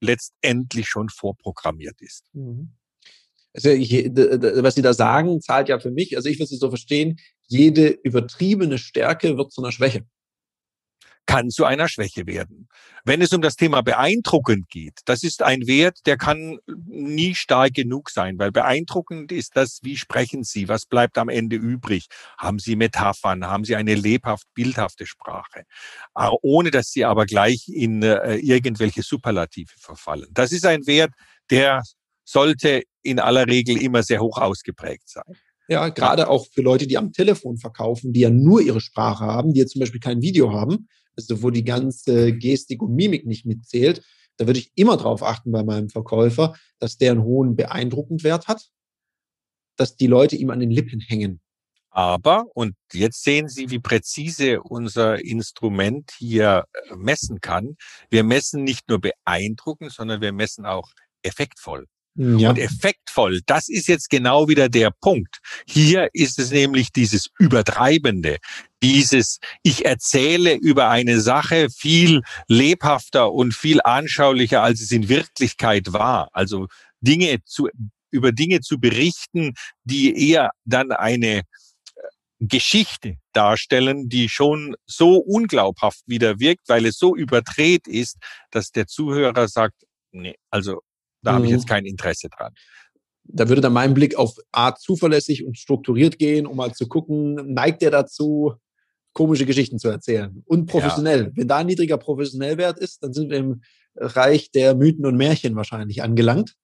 [0.00, 2.24] letztendlich schon vorprogrammiert ist.
[2.32, 2.74] Mhm.
[3.54, 7.20] Also was Sie da sagen, zahlt ja für mich, also ich würde es so verstehen,
[7.46, 10.04] jede übertriebene Stärke wird zu einer Schwäche.
[11.26, 12.68] Kann zu einer Schwäche werden.
[13.04, 17.72] Wenn es um das Thema beeindruckend geht, das ist ein Wert, der kann nie stark
[17.74, 22.08] genug sein, weil beeindruckend ist das, wie sprechen Sie, was bleibt am Ende übrig?
[22.36, 25.64] Haben Sie Metaphern, haben Sie eine lebhaft bildhafte Sprache,
[26.42, 30.28] ohne dass Sie aber gleich in äh, irgendwelche Superlative verfallen.
[30.32, 31.12] Das ist ein Wert,
[31.50, 31.82] der
[32.24, 35.36] sollte in aller Regel immer sehr hoch ausgeprägt sein.
[35.68, 39.52] Ja, gerade auch für Leute, die am Telefon verkaufen, die ja nur ihre Sprache haben,
[39.52, 43.46] die jetzt zum Beispiel kein Video haben, also wo die ganze Gestik und Mimik nicht
[43.46, 44.02] mitzählt,
[44.36, 48.68] da würde ich immer darauf achten bei meinem Verkäufer, dass der einen hohen Beeindruckendwert hat,
[49.76, 51.40] dass die Leute ihm an den Lippen hängen.
[51.90, 57.76] Aber, und jetzt sehen Sie, wie präzise unser Instrument hier äh, messen kann.
[58.10, 60.90] Wir messen nicht nur beeindruckend, sondern wir messen auch
[61.22, 61.86] effektvoll.
[62.16, 62.50] Ja.
[62.50, 65.38] Und effektvoll, das ist jetzt genau wieder der Punkt.
[65.66, 68.36] Hier ist es nämlich dieses Übertreibende,
[68.82, 75.92] dieses, ich erzähle über eine Sache viel lebhafter und viel anschaulicher, als es in Wirklichkeit
[75.92, 76.28] war.
[76.32, 76.68] Also
[77.00, 77.68] Dinge zu,
[78.12, 81.42] über Dinge zu berichten, die eher dann eine
[82.38, 88.18] Geschichte darstellen, die schon so unglaubhaft wieder wirkt, weil es so überdreht ist,
[88.50, 90.80] dass der Zuhörer sagt, nee, also
[91.24, 91.36] da mhm.
[91.36, 91.68] habe ich jetzt mhm.
[91.68, 92.52] kein Interesse dran.
[93.26, 97.54] Da würde dann mein Blick auf Art zuverlässig und strukturiert gehen, um mal zu gucken,
[97.54, 98.54] neigt er dazu,
[99.14, 100.42] komische Geschichten zu erzählen.
[100.46, 101.24] Und professionell.
[101.24, 101.30] Ja.
[101.34, 103.62] Wenn da ein niedriger Professionellwert ist, dann sind wir im
[103.96, 106.56] Reich der Mythen und Märchen wahrscheinlich angelangt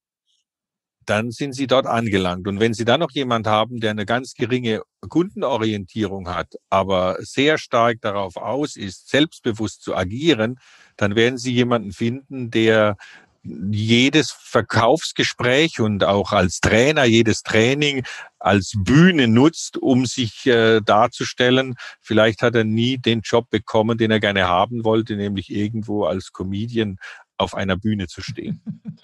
[1.10, 2.46] dann sind Sie dort angelangt.
[2.46, 7.58] Und wenn Sie dann noch jemand haben, der eine ganz geringe Kundenorientierung hat, aber sehr
[7.58, 10.60] stark darauf aus ist, selbstbewusst zu agieren,
[10.96, 12.96] dann werden Sie jemanden finden, der
[13.42, 18.04] jedes Verkaufsgespräch und auch als Trainer jedes Training
[18.38, 21.74] als Bühne nutzt, um sich äh, darzustellen.
[22.00, 26.32] Vielleicht hat er nie den Job bekommen, den er gerne haben wollte, nämlich irgendwo als
[26.32, 26.96] Comedian
[27.38, 28.62] auf einer Bühne zu stehen.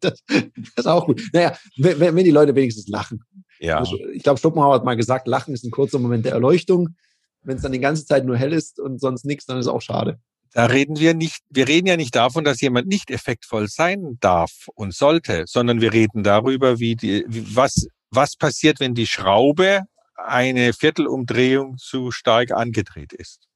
[0.00, 0.44] das, das,
[0.76, 1.22] ist auch gut.
[1.32, 3.22] Naja, wenn, wenn die Leute wenigstens lachen.
[3.60, 3.78] Ja.
[3.78, 6.96] Also, ich glaube, Schopenhauer hat mal gesagt, Lachen ist ein kurzer Moment der Erleuchtung.
[7.42, 9.72] Wenn es dann die ganze Zeit nur hell ist und sonst nichts, dann ist es
[9.72, 10.18] auch schade.
[10.54, 14.68] Da reden wir nicht, wir reden ja nicht davon, dass jemand nicht effektvoll sein darf
[14.74, 19.82] und sollte, sondern wir reden darüber, wie die, was, was passiert, wenn die Schraube
[20.14, 23.48] eine Viertelumdrehung zu stark angedreht ist.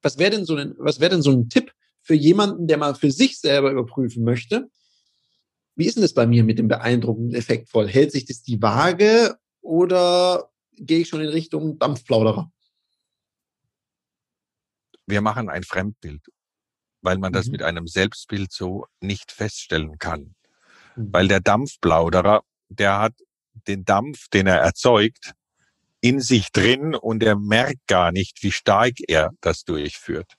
[0.00, 1.72] Was wäre denn so ein, was wäre denn so ein Tipp,
[2.02, 4.70] für jemanden, der mal für sich selber überprüfen möchte,
[5.76, 7.88] wie ist denn das bei mir mit dem beeindruckenden effektvoll?
[7.88, 12.50] Hält sich das die Waage oder gehe ich schon in Richtung Dampfplauderer?
[15.10, 16.22] Wir machen ein Fremdbild,
[17.02, 17.34] weil man mhm.
[17.34, 20.34] das mit einem Selbstbild so nicht feststellen kann.
[20.96, 21.12] Mhm.
[21.12, 23.14] Weil der Dampfplauderer, der hat
[23.66, 25.32] den Dampf, den er erzeugt,
[26.00, 30.34] in sich drin und er merkt gar nicht, wie stark er das durchführt.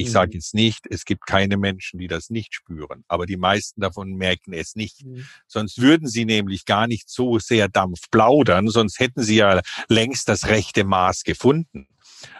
[0.00, 0.34] Ich sage mhm.
[0.34, 4.52] jetzt nicht, es gibt keine Menschen, die das nicht spüren, aber die meisten davon merken
[4.52, 5.04] es nicht.
[5.04, 5.26] Mhm.
[5.48, 10.28] Sonst würden sie nämlich gar nicht so sehr Dampf plaudern, sonst hätten sie ja längst
[10.28, 11.88] das rechte Maß gefunden.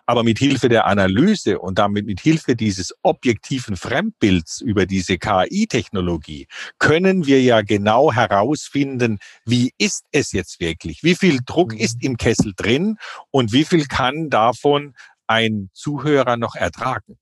[0.06, 6.46] Aber mit Hilfe der Analyse und damit mit Hilfe dieses objektiven Fremdbilds über diese KI-Technologie
[6.78, 11.02] können wir ja genau herausfinden, wie ist es jetzt wirklich?
[11.02, 11.78] Wie viel Druck mhm.
[11.80, 12.96] ist im Kessel drin
[13.30, 14.94] und wie viel kann davon
[15.26, 17.18] ein Zuhörer noch ertragen?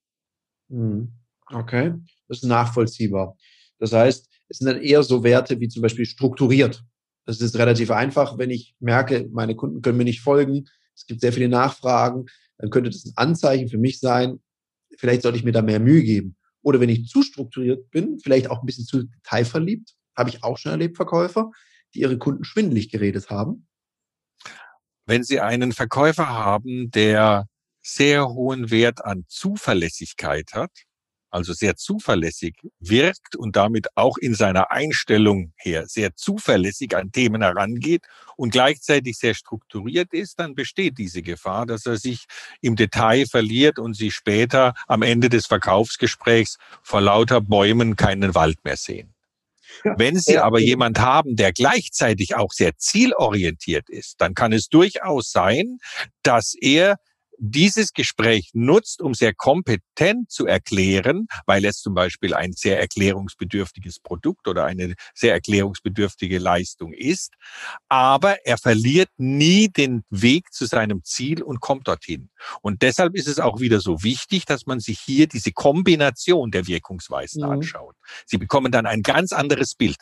[0.68, 1.12] Mhm.
[1.52, 1.94] Okay,
[2.28, 3.36] das ist nachvollziehbar.
[3.78, 6.84] Das heißt, es sind dann eher so Werte wie zum Beispiel strukturiert.
[7.24, 11.20] Das ist relativ einfach, wenn ich merke, meine Kunden können mir nicht folgen, es gibt
[11.20, 12.26] sehr viele Nachfragen,
[12.58, 14.40] dann könnte das ein Anzeichen für mich sein,
[14.96, 16.36] vielleicht sollte ich mir da mehr Mühe geben.
[16.62, 20.58] Oder wenn ich zu strukturiert bin, vielleicht auch ein bisschen zu detailverliebt, habe ich auch
[20.58, 21.50] schon erlebt, Verkäufer,
[21.94, 23.68] die ihre Kunden schwindelig geredet haben.
[25.06, 27.46] Wenn Sie einen Verkäufer haben, der
[27.80, 30.72] sehr hohen Wert an Zuverlässigkeit hat,
[31.37, 37.42] also sehr zuverlässig wirkt und damit auch in seiner Einstellung her sehr zuverlässig an Themen
[37.42, 38.03] herangeht
[38.37, 42.25] und gleichzeitig sehr strukturiert ist, dann besteht diese Gefahr, dass er sich
[42.62, 48.64] im Detail verliert und sie später am Ende des Verkaufsgesprächs vor lauter Bäumen keinen Wald
[48.64, 49.12] mehr sehen.
[49.85, 55.31] Wenn Sie aber jemand haben, der gleichzeitig auch sehr zielorientiert ist, dann kann es durchaus
[55.31, 55.79] sein,
[56.22, 56.96] dass er
[57.38, 64.01] dieses Gespräch nutzt, um sehr kompetent zu erklären, weil es zum Beispiel ein sehr erklärungsbedürftiges
[64.01, 67.35] Produkt oder eine sehr erklärungsbedürftige Leistung ist.
[67.88, 72.31] Aber er verliert nie den Weg zu seinem Ziel und kommt dorthin.
[72.62, 76.66] Und deshalb ist es auch wieder so wichtig, dass man sich hier diese Kombination der
[76.66, 77.51] Wirkungsweisen mhm.
[77.51, 77.96] anschaut.
[78.27, 79.99] Sie bekommen dann ein ganz anderes Bild.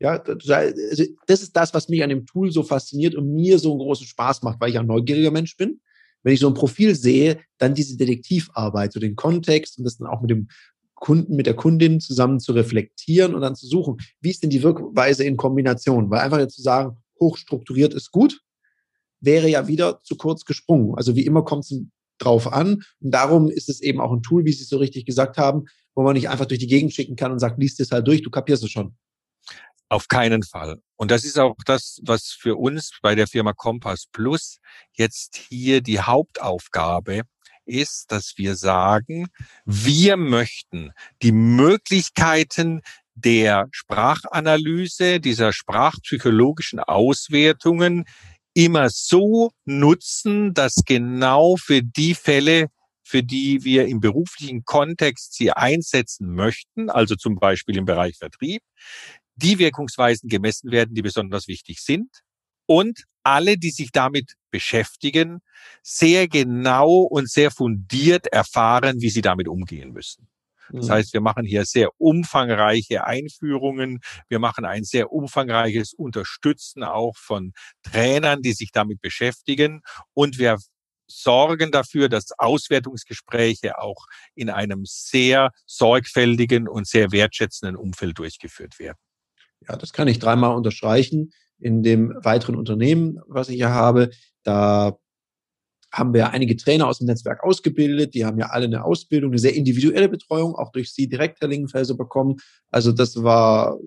[0.00, 3.72] Ja, also das ist das, was mich an dem Tool so fasziniert und mir so
[3.72, 5.80] einen großen Spaß macht, weil ich ein neugieriger Mensch bin
[6.22, 10.08] wenn ich so ein Profil sehe, dann diese Detektivarbeit, so den Kontext und das dann
[10.08, 10.48] auch mit dem
[10.94, 14.62] Kunden, mit der Kundin zusammen zu reflektieren und dann zu suchen, wie ist denn die
[14.62, 16.10] Wirkweise in Kombination?
[16.10, 18.40] Weil einfach jetzt zu sagen, hochstrukturiert ist gut,
[19.20, 20.94] wäre ja wieder zu kurz gesprungen.
[20.96, 21.80] Also wie immer kommt es
[22.18, 22.82] drauf an.
[23.00, 25.64] Und darum ist es eben auch ein Tool, wie Sie es so richtig gesagt haben,
[25.94, 28.22] wo man nicht einfach durch die Gegend schicken kann und sagt, liest es halt durch,
[28.22, 28.94] du kapierst es schon.
[29.90, 30.80] Auf keinen Fall.
[30.96, 34.58] Und das ist auch das, was für uns bei der Firma Compass Plus
[34.92, 37.22] jetzt hier die Hauptaufgabe
[37.64, 39.28] ist, dass wir sagen,
[39.64, 42.82] wir möchten die Möglichkeiten
[43.14, 48.04] der Sprachanalyse, dieser sprachpsychologischen Auswertungen
[48.54, 52.68] immer so nutzen, dass genau für die Fälle,
[53.02, 58.62] für die wir im beruflichen Kontext sie einsetzen möchten, also zum Beispiel im Bereich Vertrieb,
[59.42, 62.08] die Wirkungsweisen gemessen werden, die besonders wichtig sind
[62.66, 65.40] und alle, die sich damit beschäftigen,
[65.82, 70.28] sehr genau und sehr fundiert erfahren, wie sie damit umgehen müssen.
[70.70, 70.92] Das mhm.
[70.92, 74.00] heißt, wir machen hier sehr umfangreiche Einführungen.
[74.28, 79.80] Wir machen ein sehr umfangreiches Unterstützen auch von Trainern, die sich damit beschäftigen.
[80.14, 80.58] Und wir
[81.06, 88.98] sorgen dafür, dass Auswertungsgespräche auch in einem sehr sorgfältigen und sehr wertschätzenden Umfeld durchgeführt werden.
[89.66, 91.32] Ja, das kann ich dreimal unterstreichen.
[91.58, 94.10] In dem weiteren Unternehmen, was ich hier habe,
[94.44, 94.96] da
[95.92, 98.14] haben wir einige Trainer aus dem Netzwerk ausgebildet.
[98.14, 101.48] Die haben ja alle eine Ausbildung, eine sehr individuelle Betreuung, auch durch Sie direkt, Herr
[101.48, 102.36] Lingenfelser, bekommen.
[102.70, 103.78] Also das war,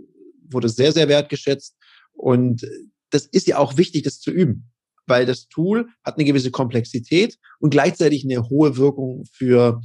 [0.50, 1.78] wurde sehr, sehr wertgeschätzt.
[2.12, 2.68] Und
[3.12, 4.72] das ist ja auch wichtig, das zu üben,
[5.06, 9.82] weil das Tool hat eine gewisse Komplexität und gleichzeitig eine hohe Wirkung für,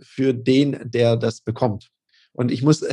[0.00, 1.91] für den, der das bekommt.
[2.32, 2.84] Und ich muss,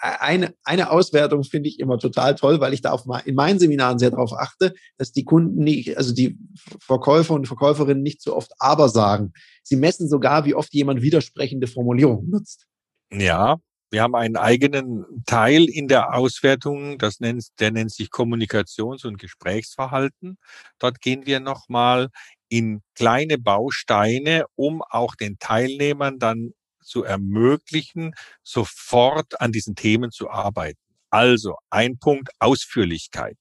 [0.00, 3.98] eine, eine Auswertung finde ich immer total toll, weil ich da auf, in meinen Seminaren
[3.98, 6.38] sehr darauf achte, dass die Kunden nicht, also die
[6.80, 9.32] Verkäufer und Verkäuferinnen nicht so oft aber sagen.
[9.62, 12.66] Sie messen sogar, wie oft jemand widersprechende Formulierungen nutzt.
[13.12, 13.58] Ja,
[13.90, 19.18] wir haben einen eigenen Teil in der Auswertung, das nennt, der nennt sich Kommunikations- und
[19.18, 20.38] Gesprächsverhalten.
[20.78, 22.08] Dort gehen wir nochmal
[22.48, 30.30] in kleine Bausteine, um auch den Teilnehmern dann zu ermöglichen, sofort an diesen Themen zu
[30.30, 30.78] arbeiten.
[31.10, 33.36] Also ein Punkt Ausführlichkeit.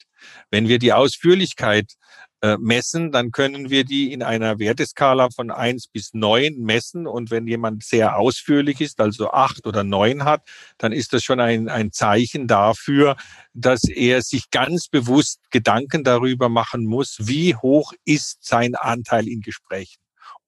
[0.49, 1.93] Wenn wir die Ausführlichkeit
[2.41, 7.08] äh, messen, dann können wir die in einer Werteskala von eins bis neun messen.
[7.08, 10.41] Und wenn jemand sehr ausführlich ist, also acht oder neun hat,
[10.80, 13.15] dann ist das schon ein, ein Zeichen dafür,
[13.54, 19.39] dass er sich ganz bewusst Gedanken darüber machen muss, wie hoch ist sein Anteil in
[19.39, 20.00] Gesprächen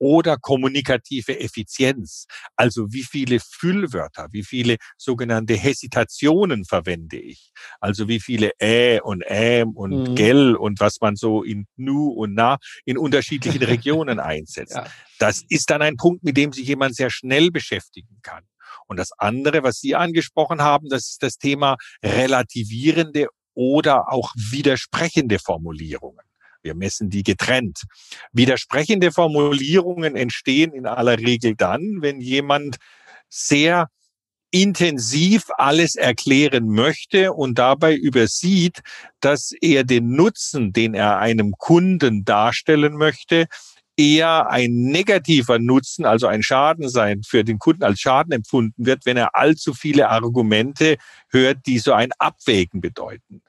[0.03, 2.25] oder kommunikative Effizienz.
[2.57, 7.53] Also wie viele Füllwörter, wie viele sogenannte Hesitationen verwende ich.
[7.79, 10.15] Also wie viele Ä und Äm und mhm.
[10.15, 14.75] Gell und was man so in Nu und Na in unterschiedlichen Regionen einsetzt.
[14.75, 14.87] Ja.
[15.19, 18.43] Das ist dann ein Punkt, mit dem sich jemand sehr schnell beschäftigen kann.
[18.87, 25.39] Und das andere, was Sie angesprochen haben, das ist das Thema relativierende oder auch widersprechende
[25.39, 26.25] Formulierungen.
[26.63, 27.83] Wir messen die getrennt.
[28.31, 32.77] Widersprechende Formulierungen entstehen in aller Regel dann, wenn jemand
[33.29, 33.89] sehr
[34.49, 38.81] intensiv alles erklären möchte und dabei übersieht,
[39.19, 43.47] dass er den Nutzen, den er einem Kunden darstellen möchte,
[43.97, 49.05] eher ein negativer Nutzen, also ein Schaden sein, für den Kunden als Schaden empfunden wird,
[49.05, 50.97] wenn er allzu viele Argumente
[51.29, 53.41] hört, die so ein Abwägen bedeuten.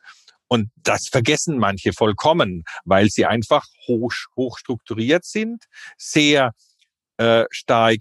[0.48, 5.64] Und das vergessen manche vollkommen, weil sie einfach hoch, hoch strukturiert sind,
[5.96, 6.52] sehr
[7.16, 7.98] äh, stark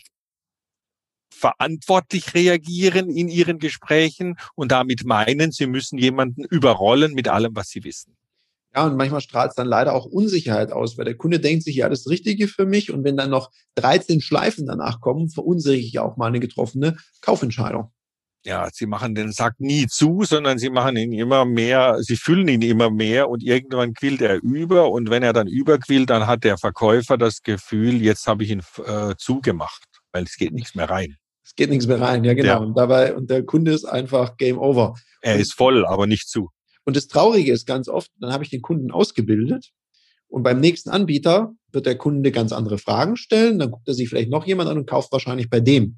[1.34, 7.69] verantwortlich reagieren in ihren Gesprächen und damit meinen, sie müssen jemanden überrollen mit allem, was
[7.69, 8.15] sie wissen.
[8.75, 11.75] Ja, und manchmal strahlt es dann leider auch Unsicherheit aus, weil der Kunde denkt sich,
[11.75, 12.91] ja, das Richtige für mich.
[12.91, 17.91] Und wenn dann noch 13 Schleifen danach kommen, verunsichere ich auch mal eine getroffene Kaufentscheidung
[18.45, 22.47] ja, sie machen den Sack nie zu, sondern sie machen ihn immer mehr, sie füllen
[22.47, 26.43] ihn immer mehr und irgendwann quillt er über und wenn er dann überquillt, dann hat
[26.43, 30.89] der Verkäufer das Gefühl, jetzt habe ich ihn äh, zugemacht, weil es geht nichts mehr
[30.89, 31.15] rein.
[31.45, 32.47] Es geht nichts mehr rein, ja genau.
[32.47, 32.58] Ja.
[32.58, 34.95] Und dabei, und der Kunde ist einfach Game Over.
[35.21, 36.49] Er und, ist voll, aber nicht zu.
[36.86, 39.71] Und das Traurige ist ganz oft, dann habe ich den Kunden ausgebildet
[40.27, 44.10] und beim nächsten Anbieter wird der Kunde ganz andere Fragen stellen, dann guckt er sich
[44.10, 45.97] vielleicht noch jemand an und kauft wahrscheinlich bei dem.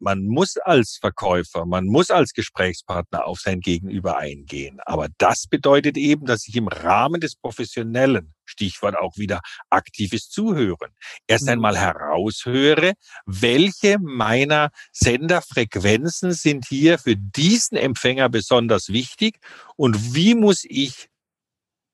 [0.00, 4.78] man muss als Verkäufer, man muss als Gesprächspartner auf sein Gegenüber eingehen.
[4.86, 9.40] Aber das bedeutet eben, dass ich im Rahmen des Professionellen, Stichwort auch wieder
[9.70, 10.92] aktives Zuhören,
[11.26, 11.50] erst mhm.
[11.50, 12.94] einmal heraushöre,
[13.26, 19.38] welche meiner Senderfrequenzen sind hier für diesen Empfänger besonders wichtig
[19.76, 21.08] und wie muss ich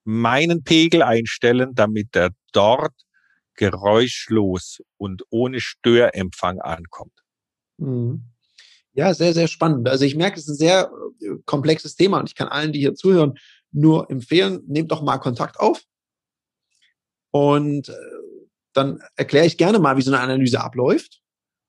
[0.05, 2.95] meinen Pegel einstellen, damit er dort
[3.57, 7.24] geräuschlos und ohne Störempfang ankommt.
[7.79, 8.22] Mhm.
[8.93, 9.89] Ja, sehr, sehr spannend.
[9.89, 12.79] Also ich merke, es ist ein sehr äh, komplexes Thema und ich kann allen, die
[12.79, 13.35] hier zuhören,
[13.72, 15.83] nur empfehlen, nehmt doch mal Kontakt auf
[17.33, 17.93] und äh,
[18.72, 21.20] dann erkläre ich gerne mal, wie so eine Analyse abläuft.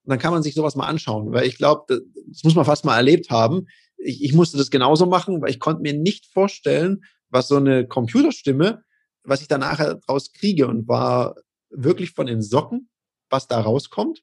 [0.03, 2.85] Und dann kann man sich sowas mal anschauen, weil ich glaube, das muss man fast
[2.85, 3.65] mal erlebt haben.
[3.97, 7.87] Ich, ich musste das genauso machen, weil ich konnte mir nicht vorstellen, was so eine
[7.87, 8.83] Computerstimme,
[9.23, 11.35] was ich da nachher draus kriege und war
[11.71, 12.89] wirklich von den Socken,
[13.31, 14.21] was da rauskommt.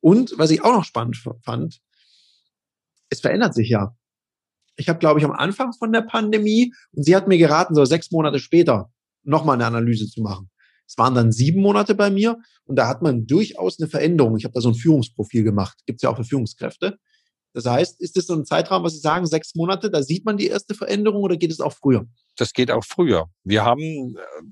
[0.00, 1.80] Und was ich auch noch spannend fand,
[3.10, 3.94] es verändert sich ja.
[4.76, 7.84] Ich habe, glaube ich, am Anfang von der Pandemie, und sie hat mir geraten, so
[7.84, 8.92] sechs Monate später
[9.24, 10.50] nochmal eine Analyse zu machen.
[10.86, 14.36] Es waren dann sieben Monate bei mir und da hat man durchaus eine Veränderung.
[14.38, 15.78] Ich habe da so ein Führungsprofil gemacht.
[15.84, 16.98] Gibt es ja auch für Führungskräfte.
[17.52, 20.36] Das heißt, ist das so ein Zeitraum, was Sie sagen, sechs Monate, da sieht man
[20.36, 22.06] die erste Veränderung oder geht es auch früher?
[22.36, 23.26] Das geht auch früher.
[23.44, 24.42] Wir haben äh,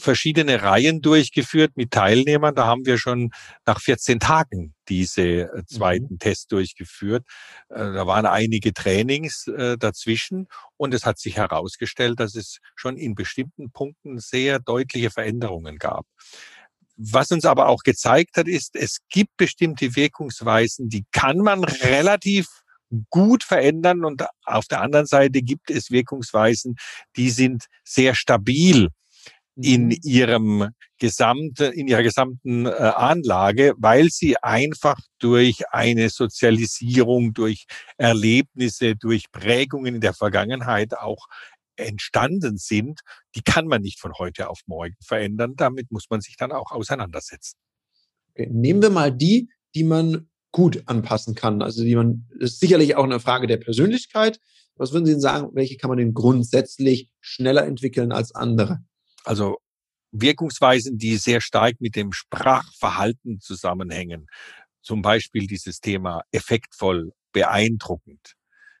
[0.00, 2.54] verschiedene Reihen durchgeführt mit Teilnehmern.
[2.54, 3.30] Da haben wir schon
[3.66, 6.18] nach 14 Tagen diese äh, zweiten mhm.
[6.18, 7.24] Test durchgeführt.
[7.68, 12.96] Äh, da waren einige Trainings äh, dazwischen und es hat sich herausgestellt, dass es schon
[12.96, 16.06] in bestimmten Punkten sehr deutliche Veränderungen gab.
[16.96, 22.46] Was uns aber auch gezeigt hat, ist, es gibt bestimmte Wirkungsweisen, die kann man relativ
[23.08, 26.76] gut verändern und auf der anderen Seite gibt es Wirkungsweisen,
[27.16, 28.88] die sind sehr stabil
[29.62, 29.96] in mhm.
[30.02, 38.96] ihrem gesamte, in ihrer gesamten äh, Anlage, weil sie einfach durch eine Sozialisierung, durch Erlebnisse,
[38.96, 41.26] durch Prägungen in der Vergangenheit auch
[41.76, 43.00] entstanden sind,
[43.34, 45.54] die kann man nicht von heute auf morgen verändern.
[45.56, 47.58] Damit muss man sich dann auch auseinandersetzen.
[48.32, 48.48] Okay.
[48.52, 51.62] Nehmen wir mal die, die man gut anpassen kann.
[51.62, 54.38] Also die man, das ist sicherlich auch eine Frage der Persönlichkeit.
[54.76, 58.80] Was würden Sie denn sagen, welche kann man denn grundsätzlich schneller entwickeln als andere?
[59.24, 59.58] Also
[60.12, 64.26] Wirkungsweisen, die sehr stark mit dem Sprachverhalten zusammenhängen.
[64.82, 68.34] Zum Beispiel dieses Thema effektvoll, beeindruckend.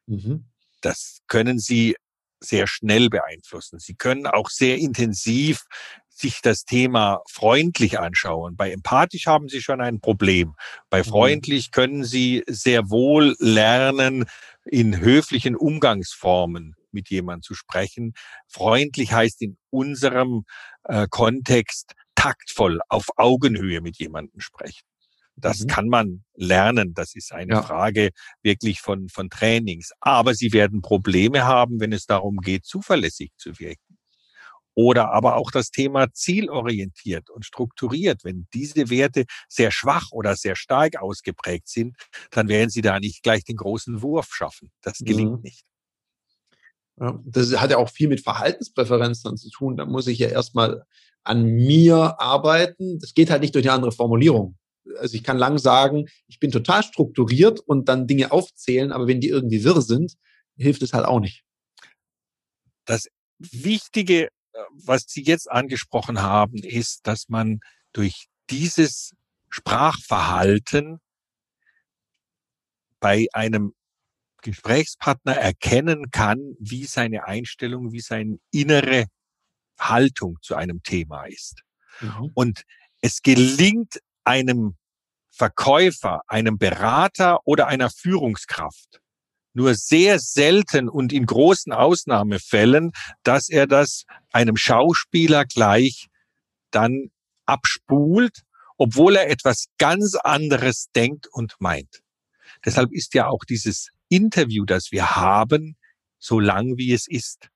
[0.06, 0.46] Mhm.
[0.80, 1.96] Das können Sie
[2.40, 3.78] sehr schnell beeinflussen.
[3.78, 5.64] Sie können auch sehr intensiv
[6.08, 8.56] sich das Thema freundlich anschauen.
[8.56, 10.54] Bei empathisch haben Sie schon ein Problem.
[10.88, 11.04] Bei mhm.
[11.04, 14.26] freundlich können Sie sehr wohl lernen,
[14.64, 18.12] in höflichen Umgangsformen mit jemandem zu sprechen.
[18.48, 20.44] Freundlich heißt in unserem
[20.84, 24.84] äh, Kontext taktvoll, auf Augenhöhe mit jemandem sprechen.
[25.36, 25.66] Das mhm.
[25.68, 26.94] kann man lernen.
[26.94, 27.62] Das ist eine ja.
[27.62, 28.10] Frage
[28.42, 29.90] wirklich von, von Trainings.
[30.00, 33.98] Aber sie werden Probleme haben, wenn es darum geht, zuverlässig zu wirken.
[34.74, 38.24] Oder aber auch das Thema zielorientiert und strukturiert.
[38.24, 41.96] Wenn diese Werte sehr schwach oder sehr stark ausgeprägt sind,
[42.30, 44.70] dann werden sie da nicht gleich den großen Wurf schaffen.
[44.82, 45.42] Das gelingt mhm.
[45.42, 45.64] nicht.
[47.24, 49.76] Das hat ja auch viel mit Verhaltenspräferenzen zu tun.
[49.76, 50.84] Da muss ich ja erstmal
[51.24, 52.98] an mir arbeiten.
[52.98, 54.56] Das geht halt nicht durch eine andere Formulierung.
[54.98, 59.20] Also ich kann lang sagen, ich bin total strukturiert und dann Dinge aufzählen, aber wenn
[59.20, 60.14] die irgendwie wirr sind,
[60.56, 61.44] hilft es halt auch nicht.
[62.84, 64.28] Das Wichtige, äh,
[64.72, 67.60] was Sie jetzt angesprochen haben, ist, dass man
[67.92, 69.14] durch dieses
[69.48, 71.00] Sprachverhalten
[73.00, 73.74] bei einem
[74.42, 79.06] Gesprächspartner erkennen kann, wie seine Einstellung, wie seine innere
[79.78, 81.62] Haltung zu einem Thema ist.
[82.00, 82.30] Mhm.
[82.34, 82.62] Und
[83.00, 84.76] es gelingt einem
[85.30, 89.00] Verkäufer, einem Berater oder einer Führungskraft
[89.52, 96.06] nur sehr selten und in großen Ausnahmefällen, dass er das einem Schauspieler gleich
[96.70, 97.10] dann
[97.46, 98.42] abspult,
[98.76, 102.02] obwohl er etwas ganz anderes denkt und meint.
[102.64, 105.76] Deshalb ist ja auch dieses Interview, das wir haben,
[106.18, 107.48] so lang wie es ist.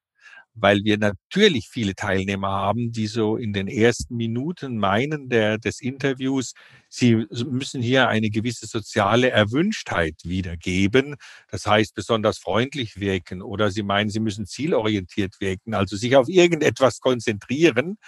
[0.57, 5.81] Weil wir natürlich viele Teilnehmer haben, die so in den ersten Minuten meinen der, des
[5.81, 6.55] Interviews,
[6.89, 11.17] sie müssen hier eine gewisse soziale Erwünschtheit wiedergeben.
[11.51, 16.29] Das heißt, besonders freundlich wirken oder sie meinen, sie müssen zielorientiert wirken, also sich auf
[16.29, 17.99] irgendetwas konzentrieren.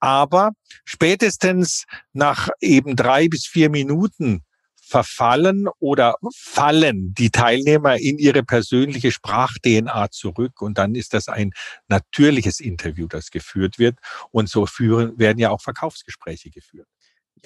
[0.00, 0.52] Aber
[0.84, 4.42] spätestens nach eben drei bis vier Minuten
[4.90, 11.52] verfallen oder fallen die Teilnehmer in ihre persönliche Sprach-DNA zurück und dann ist das ein
[11.88, 13.98] natürliches Interview, das geführt wird
[14.32, 16.88] und so führen, werden ja auch Verkaufsgespräche geführt.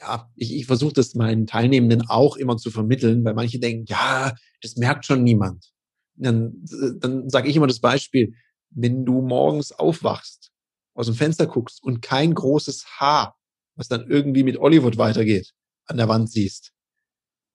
[0.01, 4.35] Ja, ich, ich versuche das meinen Teilnehmenden auch immer zu vermitteln, weil manche denken, ja,
[4.63, 5.71] das merkt schon niemand.
[6.17, 6.65] Dann,
[6.99, 8.35] dann sage ich immer das Beispiel,
[8.71, 10.51] wenn du morgens aufwachst,
[10.95, 13.37] aus dem Fenster guckst und kein großes Haar,
[13.77, 15.53] was dann irgendwie mit Hollywood weitergeht,
[15.87, 16.74] an der Wand siehst,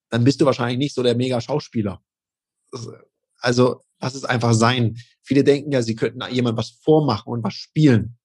[0.09, 2.01] dann bist du wahrscheinlich nicht so der Mega-Schauspieler.
[3.39, 4.97] Also lass es einfach sein.
[5.21, 8.17] Viele denken ja, sie könnten jemand was vormachen und was spielen.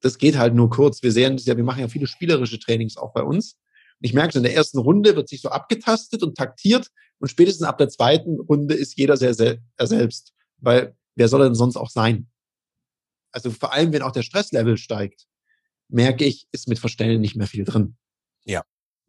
[0.00, 1.02] Das geht halt nur kurz.
[1.02, 3.54] Wir sehen ja, wir machen ja viele spielerische Trainings auch bei uns.
[3.54, 6.88] Und ich merke, in der ersten Runde wird sich so abgetastet und taktiert
[7.18, 10.34] und spätestens ab der zweiten Runde ist jeder sehr sel er selbst.
[10.58, 12.28] Weil wer soll denn sonst auch sein?
[13.30, 15.26] Also vor allem, wenn auch der Stresslevel steigt,
[15.88, 17.96] merke ich, ist mit Verstellen nicht mehr viel drin.
[18.44, 18.62] Ja.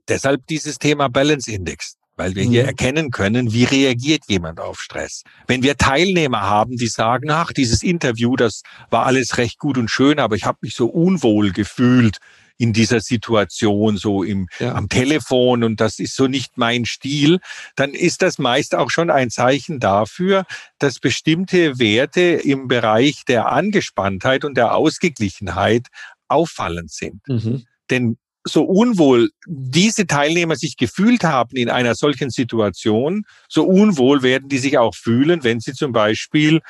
[0.08, 2.50] Deshalb dieses Thema Balance Index, weil wir mhm.
[2.50, 5.24] hier erkennen können, wie reagiert jemand auf Stress.
[5.48, 9.90] Wenn wir Teilnehmer haben, die sagen, ach, dieses Interview, das war alles recht gut und
[9.90, 12.18] schön, aber ich habe mich so unwohl gefühlt
[12.58, 14.76] in dieser Situation, so im, ja.
[14.76, 17.40] am Telefon und das ist so nicht mein Stil,
[17.76, 20.46] dann ist das meist auch schon ein Zeichen dafür,
[20.80, 25.88] dass bestimmte Werte im Bereich der Angespanntheit und der Ausgeglichenheit
[26.28, 27.28] auffallend sind.
[27.28, 27.66] Mhm.
[27.90, 34.50] Denn so unwohl diese Teilnehmer sich gefühlt haben in einer solchen Situation, so unwohl werden
[34.50, 36.62] die sich auch fühlen, wenn sie zum Beispiel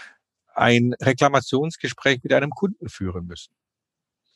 [0.53, 3.53] ein Reklamationsgespräch mit einem Kunden führen müssen.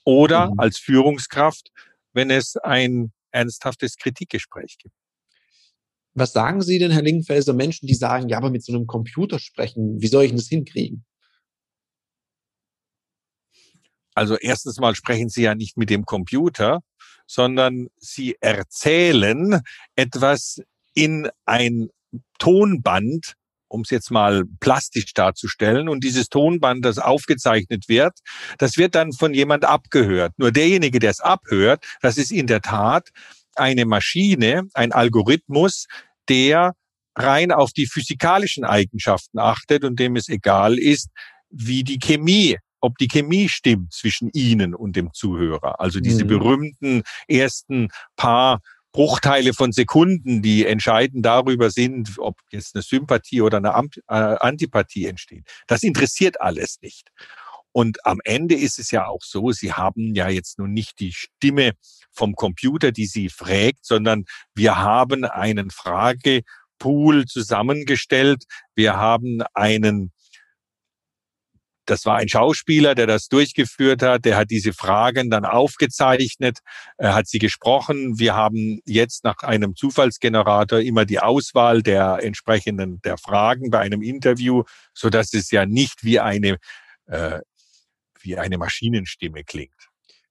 [0.04, 0.60] Oder mhm.
[0.60, 1.72] als Führungskraft,
[2.14, 4.96] wenn es ein ernsthaftes Kritikgespräch gibt.
[6.16, 9.38] Was sagen Sie denn, Herr Lingenfelser, Menschen, die sagen, ja, aber mit so einem Computer
[9.38, 11.06] sprechen, wie soll ich denn das hinkriegen?
[14.16, 16.82] Also erstens mal sprechen Sie ja nicht mit dem Computer,
[17.28, 19.62] sondern Sie erzählen
[19.96, 20.62] etwas
[20.94, 21.90] in ein
[22.40, 23.34] Tonband,
[23.68, 25.90] um es jetzt mal plastisch darzustellen.
[25.90, 28.18] Und dieses Tonband, das aufgezeichnet wird,
[28.58, 30.34] das wird dann von jemand abgehört.
[30.38, 33.10] Nur derjenige, der es abhört, das ist in der Tat
[33.56, 35.86] eine Maschine, ein Algorithmus,
[36.30, 36.74] der
[37.16, 41.10] rein auf die physikalischen Eigenschaften achtet und dem es egal ist,
[41.50, 45.80] wie die Chemie ob die Chemie stimmt zwischen Ihnen und dem Zuhörer.
[45.80, 46.28] Also diese mhm.
[46.30, 48.60] berühmten ersten paar
[48.92, 55.06] Bruchteile von Sekunden, die entscheidend darüber sind, ob jetzt eine Sympathie oder eine äh, Antipathie
[55.06, 55.44] entsteht.
[55.68, 57.10] Das interessiert alles nicht.
[57.72, 61.14] Und am Ende ist es ja auch so, Sie haben ja jetzt nun nicht die
[61.14, 61.74] Stimme
[62.12, 64.26] vom Computer, die Sie fragt, sondern
[64.56, 68.46] wir haben einen Fragepool zusammengestellt.
[68.74, 70.12] Wir haben einen
[71.90, 74.26] das war ein Schauspieler, der das durchgeführt hat.
[74.26, 76.60] Der hat diese Fragen dann aufgezeichnet,
[76.98, 78.20] er hat sie gesprochen.
[78.20, 84.02] Wir haben jetzt nach einem Zufallsgenerator immer die Auswahl der entsprechenden der Fragen bei einem
[84.02, 84.64] Interview,
[84.94, 86.58] so dass es ja nicht wie eine
[87.08, 87.40] äh,
[88.22, 89.88] wie eine Maschinenstimme klingt.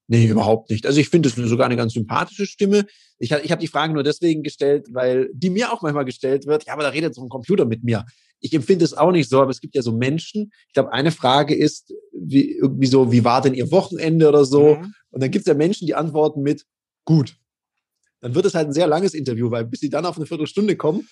[0.09, 0.87] Nee, überhaupt nicht.
[0.87, 2.87] Also ich finde es sogar eine ganz sympathische Stimme.
[3.19, 6.67] Ich, ich habe die Frage nur deswegen gestellt, weil die mir auch manchmal gestellt wird,
[6.67, 8.05] ja, aber da redet so ein Computer mit mir.
[8.41, 10.51] Ich empfinde es auch nicht so, aber es gibt ja so Menschen.
[10.69, 14.77] Ich glaube, eine Frage ist, wie, irgendwie so, wie war denn Ihr Wochenende oder so?
[14.77, 14.95] Mhm.
[15.11, 16.65] Und dann gibt es ja Menschen, die antworten mit
[17.05, 17.37] gut.
[18.21, 20.77] Dann wird es halt ein sehr langes Interview, weil bis sie dann auf eine Viertelstunde
[20.77, 21.09] kommen.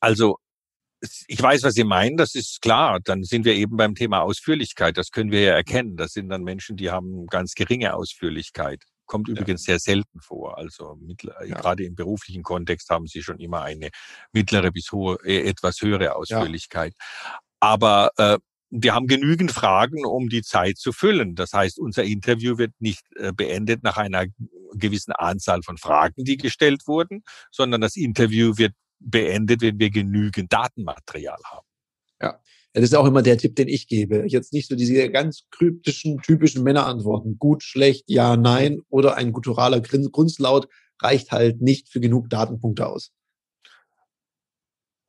[0.00, 0.38] Also
[1.26, 3.00] ich weiß, was Sie meinen, das ist klar.
[3.02, 4.96] Dann sind wir eben beim Thema Ausführlichkeit.
[4.96, 5.96] Das können wir ja erkennen.
[5.96, 8.84] Das sind dann Menschen, die haben ganz geringe Ausführlichkeit.
[9.06, 9.78] Kommt übrigens ja.
[9.78, 10.58] sehr selten vor.
[10.58, 11.56] Also mittler, ja.
[11.56, 13.90] gerade im beruflichen Kontext haben Sie schon immer eine
[14.32, 16.94] mittlere bis hohe, äh, etwas höhere Ausführlichkeit.
[16.98, 17.38] Ja.
[17.60, 18.38] Aber äh,
[18.70, 21.34] wir haben genügend Fragen, um die Zeit zu füllen.
[21.34, 24.26] Das heißt, unser Interview wird nicht äh, beendet nach einer
[24.74, 30.52] gewissen Anzahl von Fragen, die gestellt wurden, sondern das Interview wird beendet, wenn wir genügend
[30.52, 31.66] Datenmaterial haben.
[32.20, 32.40] Ja.
[32.76, 34.24] Das ist auch immer der Tipp, den ich gebe.
[34.26, 37.38] Jetzt nicht so diese ganz kryptischen, typischen Männerantworten.
[37.38, 40.68] Gut, schlecht, ja, nein oder ein gutturaler Grunzlaut
[41.00, 43.12] reicht halt nicht für genug Datenpunkte aus.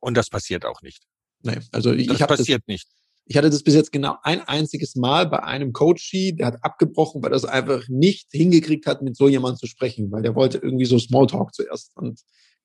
[0.00, 1.02] Und das passiert auch nicht.
[1.42, 2.88] Nein, also ich, das ich passiert das, nicht.
[3.26, 7.22] Ich hatte das bis jetzt genau ein einziges Mal bei einem Coachie, der hat abgebrochen,
[7.22, 10.56] weil er es einfach nicht hingekriegt hat, mit so jemandem zu sprechen, weil der wollte
[10.56, 11.94] irgendwie so Smalltalk zuerst.
[11.96, 12.18] Und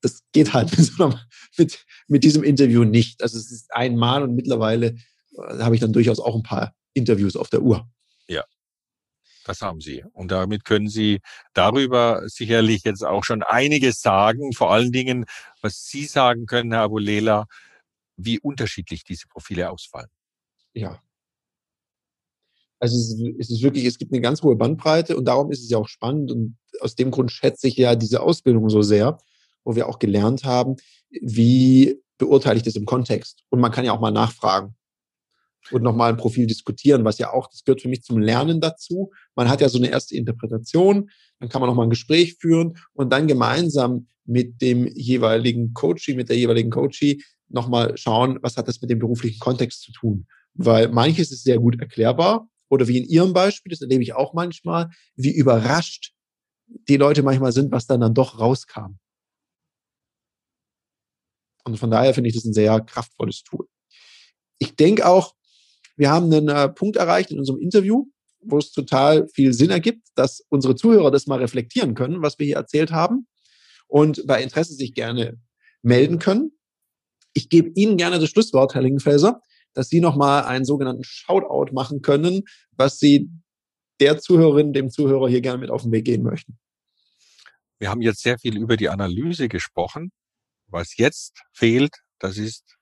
[0.03, 1.13] das geht halt mit, so
[1.57, 3.23] mit, mit diesem Interview nicht.
[3.23, 4.97] Also es ist einmal und mittlerweile
[5.37, 7.89] äh, habe ich dann durchaus auch ein paar Interviews auf der Uhr.
[8.27, 8.43] Ja,
[9.45, 10.03] das haben Sie.
[10.11, 11.21] Und damit können Sie
[11.53, 14.51] darüber sicherlich jetzt auch schon einiges sagen.
[14.53, 15.25] Vor allen Dingen,
[15.61, 17.45] was Sie sagen können, Herr Abulela,
[18.17, 20.09] wie unterschiedlich diese Profile ausfallen.
[20.73, 21.01] Ja.
[22.79, 22.97] Also
[23.39, 25.87] es ist wirklich, es gibt eine ganz hohe Bandbreite und darum ist es ja auch
[25.87, 29.17] spannend und aus dem Grund schätze ich ja diese Ausbildung so sehr,
[29.63, 30.75] wo wir auch gelernt haben,
[31.09, 33.43] wie beurteile ich das im Kontext.
[33.49, 34.75] Und man kann ja auch mal nachfragen
[35.71, 39.11] und nochmal ein Profil diskutieren, was ja auch, das gehört für mich zum Lernen dazu.
[39.35, 41.09] Man hat ja so eine erste Interpretation,
[41.39, 46.29] dann kann man nochmal ein Gespräch führen und dann gemeinsam mit dem jeweiligen Coachie, mit
[46.29, 50.27] der jeweiligen Coachie nochmal schauen, was hat das mit dem beruflichen Kontext zu tun.
[50.53, 54.33] Weil manches ist sehr gut erklärbar oder wie in Ihrem Beispiel, das erlebe ich auch
[54.33, 56.13] manchmal, wie überrascht
[56.87, 58.97] die Leute manchmal sind, was dann dann doch rauskam.
[61.65, 63.67] Und von daher finde ich das ein sehr kraftvolles Tool.
[64.59, 65.33] Ich denke auch,
[65.95, 68.05] wir haben einen äh, Punkt erreicht in unserem Interview,
[68.41, 72.45] wo es total viel Sinn ergibt, dass unsere Zuhörer das mal reflektieren können, was wir
[72.45, 73.27] hier erzählt haben
[73.87, 75.39] und bei Interesse sich gerne
[75.81, 76.51] melden können.
[77.33, 79.41] Ich gebe Ihnen gerne das Schlusswort, Herr Lingenfelser,
[79.73, 83.29] dass Sie nochmal einen sogenannten Shoutout machen können, was Sie
[83.99, 86.57] der Zuhörerin, dem Zuhörer hier gerne mit auf den Weg gehen möchten.
[87.79, 90.11] Wir haben jetzt sehr viel über die Analyse gesprochen.
[90.73, 92.77] Was jetzt fehlt, das ist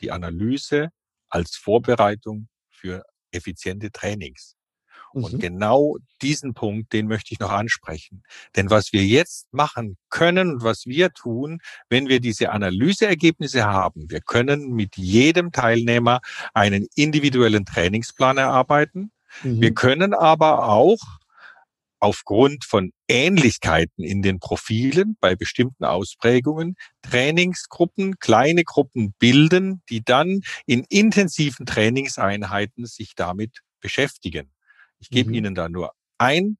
[0.00, 0.90] die Analyse
[1.28, 3.02] als Vorbereitung für
[3.32, 4.54] effiziente Trainings.
[5.12, 5.38] Und mhm.
[5.40, 8.22] genau diesen Punkt, den möchte ich noch ansprechen.
[8.54, 11.58] Denn was wir jetzt machen können und was wir tun,
[11.88, 16.20] wenn wir diese Analyseergebnisse haben, wir können mit jedem Teilnehmer
[16.54, 19.10] einen individuellen Trainingsplan erarbeiten.
[19.42, 19.60] Mhm.
[19.60, 21.00] Wir können aber auch
[22.00, 30.40] aufgrund von Ähnlichkeiten in den Profilen bei bestimmten Ausprägungen Trainingsgruppen, kleine Gruppen bilden, die dann
[30.66, 34.50] in intensiven Trainingseinheiten sich damit beschäftigen.
[34.98, 35.34] Ich gebe mhm.
[35.36, 36.56] Ihnen da nur ein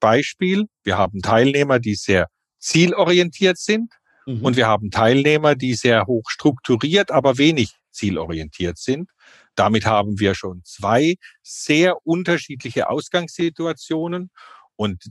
[0.00, 0.66] Beispiel.
[0.84, 2.28] Wir haben Teilnehmer, die sehr
[2.58, 3.92] zielorientiert sind
[4.26, 4.42] mhm.
[4.42, 9.10] und wir haben Teilnehmer, die sehr hoch strukturiert, aber wenig zielorientiert sind.
[9.54, 14.30] Damit haben wir schon zwei sehr unterschiedliche Ausgangssituationen
[14.76, 15.10] und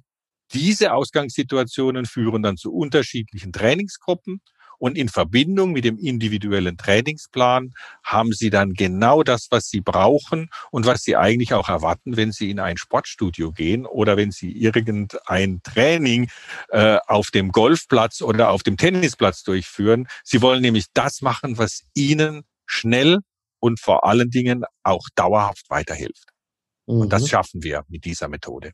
[0.53, 4.41] diese Ausgangssituationen führen dann zu unterschiedlichen Trainingsgruppen
[4.77, 10.49] und in Verbindung mit dem individuellen Trainingsplan haben Sie dann genau das, was Sie brauchen
[10.71, 14.51] und was Sie eigentlich auch erwarten, wenn Sie in ein Sportstudio gehen oder wenn Sie
[14.51, 16.29] irgendein Training
[16.69, 20.07] äh, auf dem Golfplatz oder auf dem Tennisplatz durchführen.
[20.23, 23.19] Sie wollen nämlich das machen, was Ihnen schnell
[23.59, 26.29] und vor allen Dingen auch dauerhaft weiterhilft.
[26.85, 27.01] Mhm.
[27.01, 27.27] Und das mhm.
[27.27, 28.71] schaffen wir mit dieser Methode.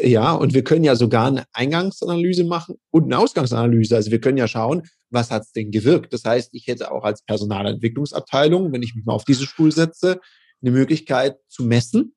[0.00, 3.96] Ja, und wir können ja sogar eine Eingangsanalyse machen und eine Ausgangsanalyse.
[3.96, 6.12] Also wir können ja schauen, was hat es denn gewirkt.
[6.12, 10.20] Das heißt, ich hätte auch als Personalentwicklungsabteilung, wenn ich mich mal auf diese Stuhl setze,
[10.62, 12.14] eine Möglichkeit zu messen,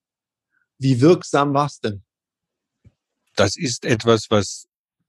[0.77, 2.03] wie wirksam war es denn?
[3.35, 4.67] Das ist etwas, was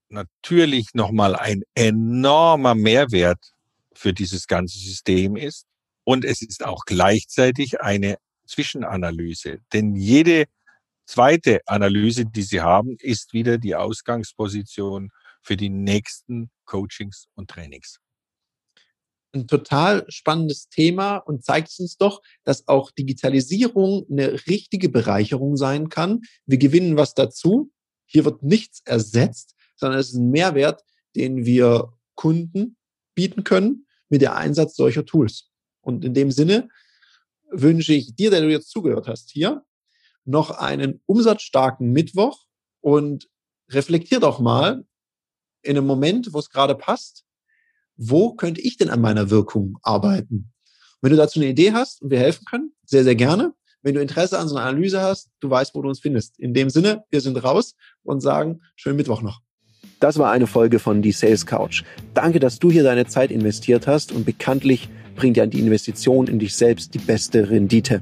[0.09, 3.53] natürlich nochmal ein enormer Mehrwert
[3.93, 5.65] für dieses ganze System ist.
[6.03, 9.59] Und es ist auch gleichzeitig eine Zwischenanalyse.
[9.73, 10.45] Denn jede
[11.07, 15.09] zweite Analyse, die Sie haben, ist wieder die Ausgangsposition
[15.41, 17.99] für die nächsten Coachings und Trainings.
[19.33, 25.89] Ein total spannendes Thema und zeigt uns doch, dass auch Digitalisierung eine richtige Bereicherung sein
[25.89, 26.21] kann.
[26.45, 27.71] Wir gewinnen was dazu.
[28.05, 30.83] Hier wird nichts ersetzt, sondern es ist ein Mehrwert,
[31.15, 32.77] den wir Kunden
[33.15, 35.49] bieten können mit der Einsatz solcher Tools.
[35.81, 36.69] Und in dem Sinne
[37.49, 39.63] wünsche ich dir, der du jetzt zugehört hast, hier
[40.27, 42.45] noch einen umsatzstarken Mittwoch
[42.81, 43.29] und
[43.69, 44.85] reflektier doch mal
[45.61, 47.23] in einem Moment, wo es gerade passt,
[47.95, 50.51] wo könnte ich denn an meiner Wirkung arbeiten?
[51.01, 53.53] Wenn du dazu eine Idee hast und wir helfen können, sehr, sehr gerne.
[53.81, 56.39] Wenn du Interesse an so einer Analyse hast, du weißt, wo du uns findest.
[56.39, 59.41] In dem Sinne, wir sind raus und sagen, schönen Mittwoch noch.
[59.99, 61.83] Das war eine Folge von Die Sales Couch.
[62.13, 66.39] Danke, dass du hier deine Zeit investiert hast und bekanntlich bringt ja die Investition in
[66.39, 68.01] dich selbst die beste Rendite.